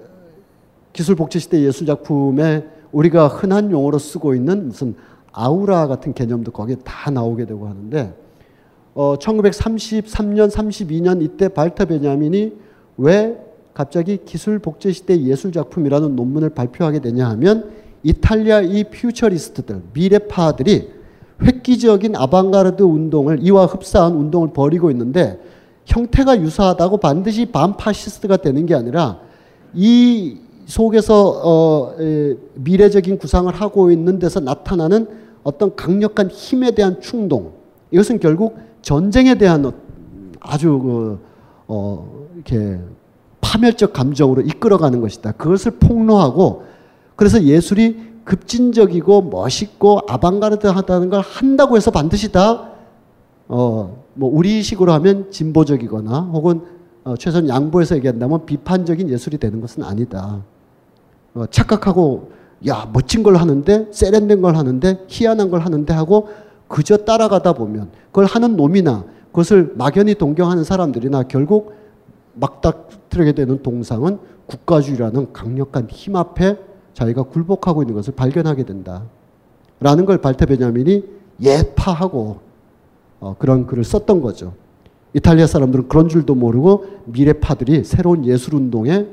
[0.92, 4.94] 기술 복제 시대 예술 작품에 우리가 흔한 용어로 쓰고 있는 무슨
[5.32, 8.14] 아우라 같은 개념도 거기에 다 나오게 되고 하는데
[8.94, 12.54] 어, 1933년 32년 이때 발터 베냐민이
[12.96, 13.38] 왜
[13.74, 17.70] 갑자기 기술 복제 시대 예술 작품이라는 논문을 발표하게 되냐 하면
[18.02, 20.99] 이탈리아 이 퓨처리스트들 미래파들이
[21.42, 25.40] 획기적인 아방가르드 운동을 이와 흡사한 운동을 벌이고 있는데
[25.86, 29.18] 형태가 유사하다고 반드시 반파시스트가 되는 게 아니라
[29.74, 30.36] 이
[30.66, 35.08] 속에서 어, 에, 미래적인 구상을 하고 있는 데서 나타나는
[35.42, 37.52] 어떤 강력한 힘에 대한 충동.
[37.90, 39.72] 이것은 결국 전쟁에 대한 어-
[40.38, 41.18] 아주 그,
[41.66, 42.78] 어, 이렇게
[43.40, 45.32] 파멸적 감정으로 이끌어가는 것이다.
[45.32, 46.64] 그것을 폭로하고
[47.16, 52.70] 그래서 예술이 급진적이고 멋있고 아방가르드하다는 걸 한다고 해서 반드시 다
[53.48, 56.62] 어, 뭐 우리식으로 하면 진보적이거나 혹은
[57.04, 60.42] 어, 최소한 양보해서 얘기한다면 비판적인 예술이 되는 것은 아니다.
[61.34, 62.30] 어, 착각하고
[62.68, 66.28] 야 멋진 걸 하는데 세련된 걸 하는데 희한한 걸 하는데 하고
[66.68, 71.74] 그저 따라가다 보면 그걸 하는 놈이나 그것을 막연히 동경하는 사람들이나 결국
[72.34, 76.58] 막닥뜨리게 되는 동상은 국가주의라는 강력한 힘 앞에
[77.00, 79.04] 자기가 굴복하고 있는 것을 발견하게 된다.
[79.80, 81.04] 라는 걸 발테 베냐민이
[81.40, 82.40] 예파하고
[83.20, 84.52] 어, 그런 글을 썼던 거죠.
[85.14, 89.06] 이탈리아 사람들은 그런 줄도 모르고 미래파들이 새로운 예술 운동에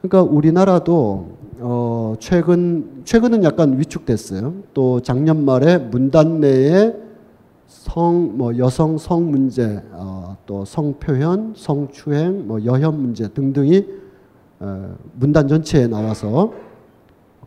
[0.00, 4.54] 그러니까 우리나라도 어 최근 최근은 약간 위축됐어요.
[4.74, 6.94] 또 작년 말에 문단 내에
[7.66, 14.05] 성 뭐 여성 성 문제 어, 또 성표현, 성추행, 뭐 여혐 문제 등등이 어,
[15.14, 16.52] 문단 전체에 나와서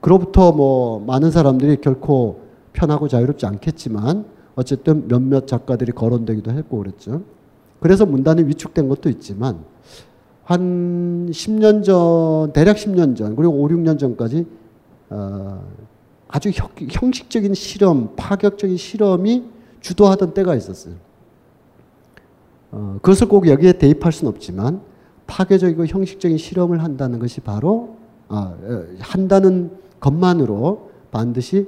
[0.01, 2.41] 그로부터 뭐 많은 사람들이 결코
[2.73, 4.25] 편하고 자유롭지 않겠지만
[4.55, 7.23] 어쨌든 몇몇 작가들이 거론되기도 했고 그랬죠.
[7.79, 9.63] 그래서 문단이 위축된 것도 있지만
[10.43, 14.45] 한 10년 전, 대략 10년 전, 그리고 5, 6년 전까지
[15.09, 15.63] 어,
[16.27, 19.43] 아주 형, 형식적인 실험, 파격적인 실험이
[19.81, 20.95] 주도하던 때가 있었어요.
[22.71, 24.81] 어, 그것을 꼭 여기에 대입할 수는 없지만
[25.29, 27.95] 파괴적이고 형식적인 실험을 한다는 것이 바로
[28.27, 31.67] 아, 어, 한다는 것만으로 반드시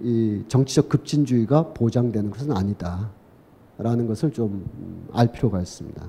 [0.00, 4.64] 이 정치적 급진주의가 보장되는 것은 아니다라는 것을 좀
[5.12, 6.04] 알 필요가 있습니다.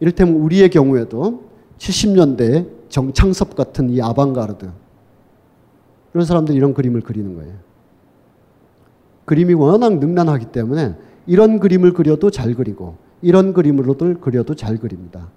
[0.00, 1.44] 이를테면 우리의 경우에도
[1.78, 4.68] 70년대 정창섭 같은 이 아방가르드
[6.14, 7.54] 이런 사람들이 이런 그림을 그리는 거예요.
[9.24, 10.96] 그림이 워낙 능란하기 때문에
[11.26, 15.28] 이런 그림을 그려도 잘 그리고 이런 그림으로들 그려도 잘 그립니다.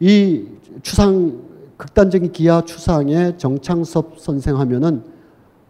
[0.00, 0.46] 이
[0.82, 1.40] 추상
[1.76, 5.02] 극단적인 기하 추상의 정창섭 선생 하면은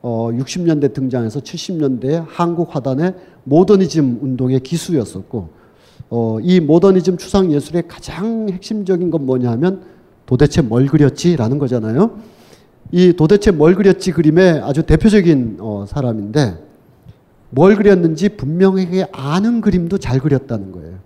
[0.03, 5.49] 어 60년대 등장해서 70년대 한국 화단의 모더니즘 운동의 기수였었고
[6.09, 9.83] 어, 이 모더니즘 추상 예술의 가장 핵심적인 건 뭐냐 하면
[10.25, 12.19] 도대체 뭘 그렸지라는 거잖아요.
[12.93, 16.65] 이 도대체 뭘 그렸지 그림의 아주 대표적인 어, 사람인데
[17.51, 20.99] 뭘 그렸는지 분명하게 아는 그림도 잘 그렸다는 거예요.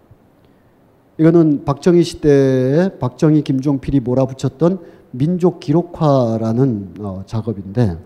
[1.21, 4.79] 이거는 박정희 시대에 박정희 김종필이 몰아붙였던
[5.11, 7.99] 민족 기록화라는 어, 작업인데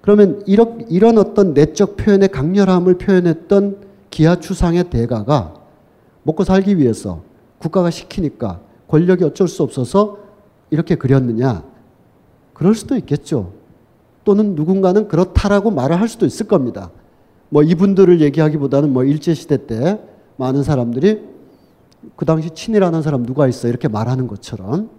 [0.00, 3.76] 그러면 이런, 이런 어떤 내적 표현의 강렬함을 표현했던
[4.10, 5.54] 기하 추상의 대가가
[6.24, 7.22] 먹고 살기 위해서
[7.58, 10.18] 국가가 시키니까 권력이 어쩔 수 없어서
[10.70, 11.62] 이렇게 그렸느냐?
[12.54, 13.52] 그럴 수도 있겠죠.
[14.24, 16.90] 또는 누군가는 그렇다라고 말을 할 수도 있을 겁니다.
[17.50, 20.00] 뭐 이분들을 얘기하기보다는 뭐 일제시대 때
[20.38, 21.37] 많은 사람들이
[22.16, 23.68] 그 당시 친일하는 사람 누가 있어?
[23.68, 24.90] 이렇게 말하는 것처럼.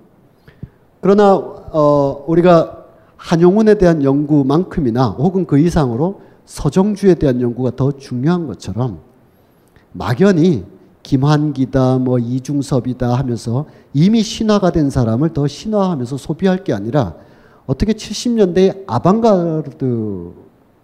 [1.02, 2.86] 그러나 어 우리가
[3.16, 9.00] 한용운에 대한 연구만큼이나 혹은 그 이상으로 서정주에 대한 연구가 더 중요한 것처럼
[9.92, 10.66] 막연히
[11.04, 17.16] 김한기다 뭐 이중섭이다 하면서 이미 신화가 된 사람을 더 신화하면서 소비할 게 아니라
[17.66, 20.32] 어떻게 70년대 아방가르드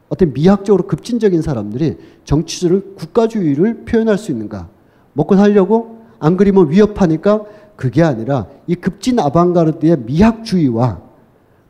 [0.07, 4.69] 어떤 미학적으로 급진적인 사람들이 정치를 국가주의를 표현할 수 있는가?
[5.13, 7.43] 먹고 살려고 안 그리면 위협하니까
[7.75, 10.99] 그게 아니라 이 급진 아방가르드의 미학주의와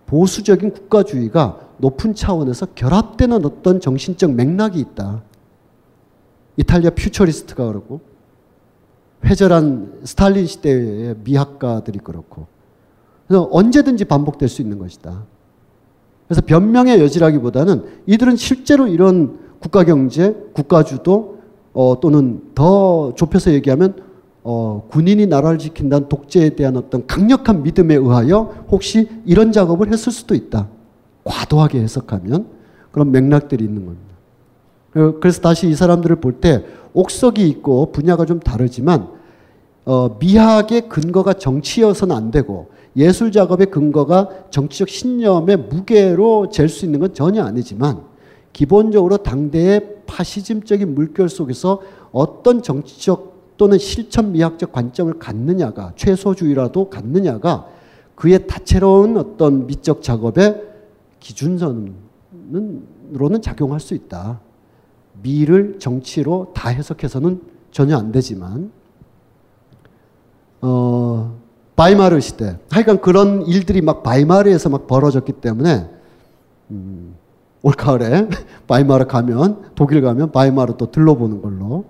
[0.05, 5.23] 보수적인 국가주의가 높은 차원에서 결합되는 어떤 정신적 맥락이 있다.
[6.55, 7.99] 이탈리아 퓨처리스트가 그렇고
[9.25, 12.47] 회절한 스탈린 시대의 미학가들이 그렇고
[13.27, 15.25] 그래서 언제든지 반복될 수 있는 것이다.
[16.29, 21.39] 그래서 변명의 여지라기보다는 이들은 실제로 이런 국가 경제, 국가주도
[21.73, 24.04] 어, 또는 더 좁혀서 얘기하면
[24.47, 30.35] 어, 군인이 나라를 지킨다는 독재에 대한 어떤 강력한 믿음에 의하여 혹시 이런 작업을 했을 수도
[30.35, 30.67] 있다.
[31.23, 32.45] 과도하게 해석하면
[32.91, 34.05] 그런 맥락들이 있는 겁니다.
[35.19, 36.63] 그래서 다시 이 사람들을 볼 때
[36.93, 39.07] 옥석이 있고 분야가 좀 다르지만
[39.83, 46.99] 어, 미학의 근거가 정치여서는 안 되고 예술 작업의 근거가 정치적 신념의 무게로 잴 수 있는
[46.99, 48.01] 건 전혀 아니지만
[48.53, 51.81] 기본적으로 당대의 파시즘적인 물결 속에서
[52.11, 57.67] 어떤 정치적 또는 실천 미학적 관점을 갖느냐가 최소주의라도 갖느냐가
[58.15, 60.61] 그의 다채로운 어떤 미적 작업의
[61.19, 61.91] 기준선으로는
[63.41, 64.39] 작용할 수 있다.
[65.21, 67.41] 미를 정치로 다 해석해서는
[67.71, 68.71] 전혀 안 되지만
[70.61, 71.37] 어,
[71.75, 72.57] 바이마르 시대.
[72.71, 75.89] 하여간 그런 일들이 막 바이마르에서 막 벌어졌기 때문에
[76.71, 77.15] 음,
[77.61, 78.29] 올 가을에
[78.67, 81.85] 바이마르 가면 독일 가면 바이마르 또 들러보는 걸로.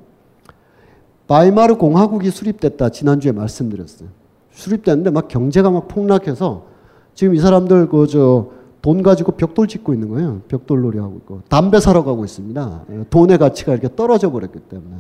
[1.27, 4.10] 바이마르 공화국이 수립됐다 지난주에 말씀드렸어요.
[4.52, 6.65] 수립됐는데 막 경제가 막 폭락해서
[7.14, 10.41] 지금 이 사람들 그 저 돈 가지고 벽돌 짓고 있는 거예요.
[10.47, 12.85] 벽돌 놀이 하고 있고 담배 사러 가고 있습니다.
[12.91, 14.95] 예, 돈의 가치가 이렇게 떨어져 버렸기 때문에.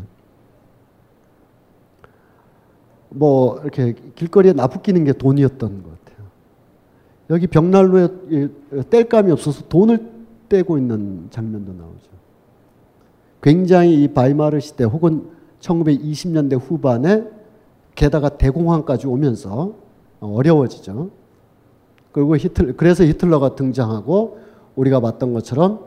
[3.09, 6.25] 뭐 이렇게 길거리에 나부끼는 게 돈이었던 것 같아요.
[7.29, 8.07] 여기 벽난로에
[8.89, 10.09] 뗄감이 없어서 돈을
[10.49, 12.09] 떼고 있는 장면도 나오죠.
[13.43, 15.29] 굉장히 이 바이마르 시대 혹은
[15.65, 17.23] 1920년대 후반에
[17.95, 19.73] 게다가 대공황까지 오면서
[20.19, 21.09] 어려워지죠.
[22.11, 24.39] 그리고 히틀 그래서 히틀러가 등장하고
[24.75, 25.79] 우리가 봤던 것처럼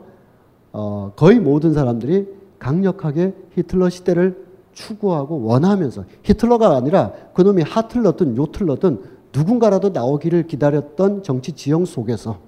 [0.71, 2.27] 어, 거의 모든 사람들이
[2.59, 9.01] 강력하게 히틀러 시대를 추구하고 원하면서 히틀러가 아니라 그놈이 하틀러든 요틀러든
[9.33, 12.39] 누군가라도 나오기를 기다렸던 정치 지형 속에서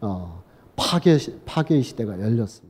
[0.00, 0.42] 어,
[0.76, 2.69] 파괴 파괴의 시대가 열렸습니다.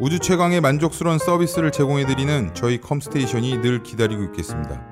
[0.00, 4.82] 우주 최강의 만족스러운 서비스를 제공해드리는 저희 컴스테이션이 늘 기다리고 있겠습니다.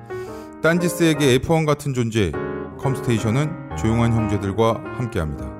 [0.61, 2.31] 딴지스에게 F1 같은 존재,
[2.77, 5.51] 컴스테이션은 조용한 형제들과 함께합니다.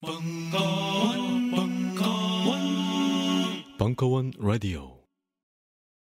[0.00, 2.58] 벙커원, 벙커원,
[3.78, 4.99] 벙커원 라디오.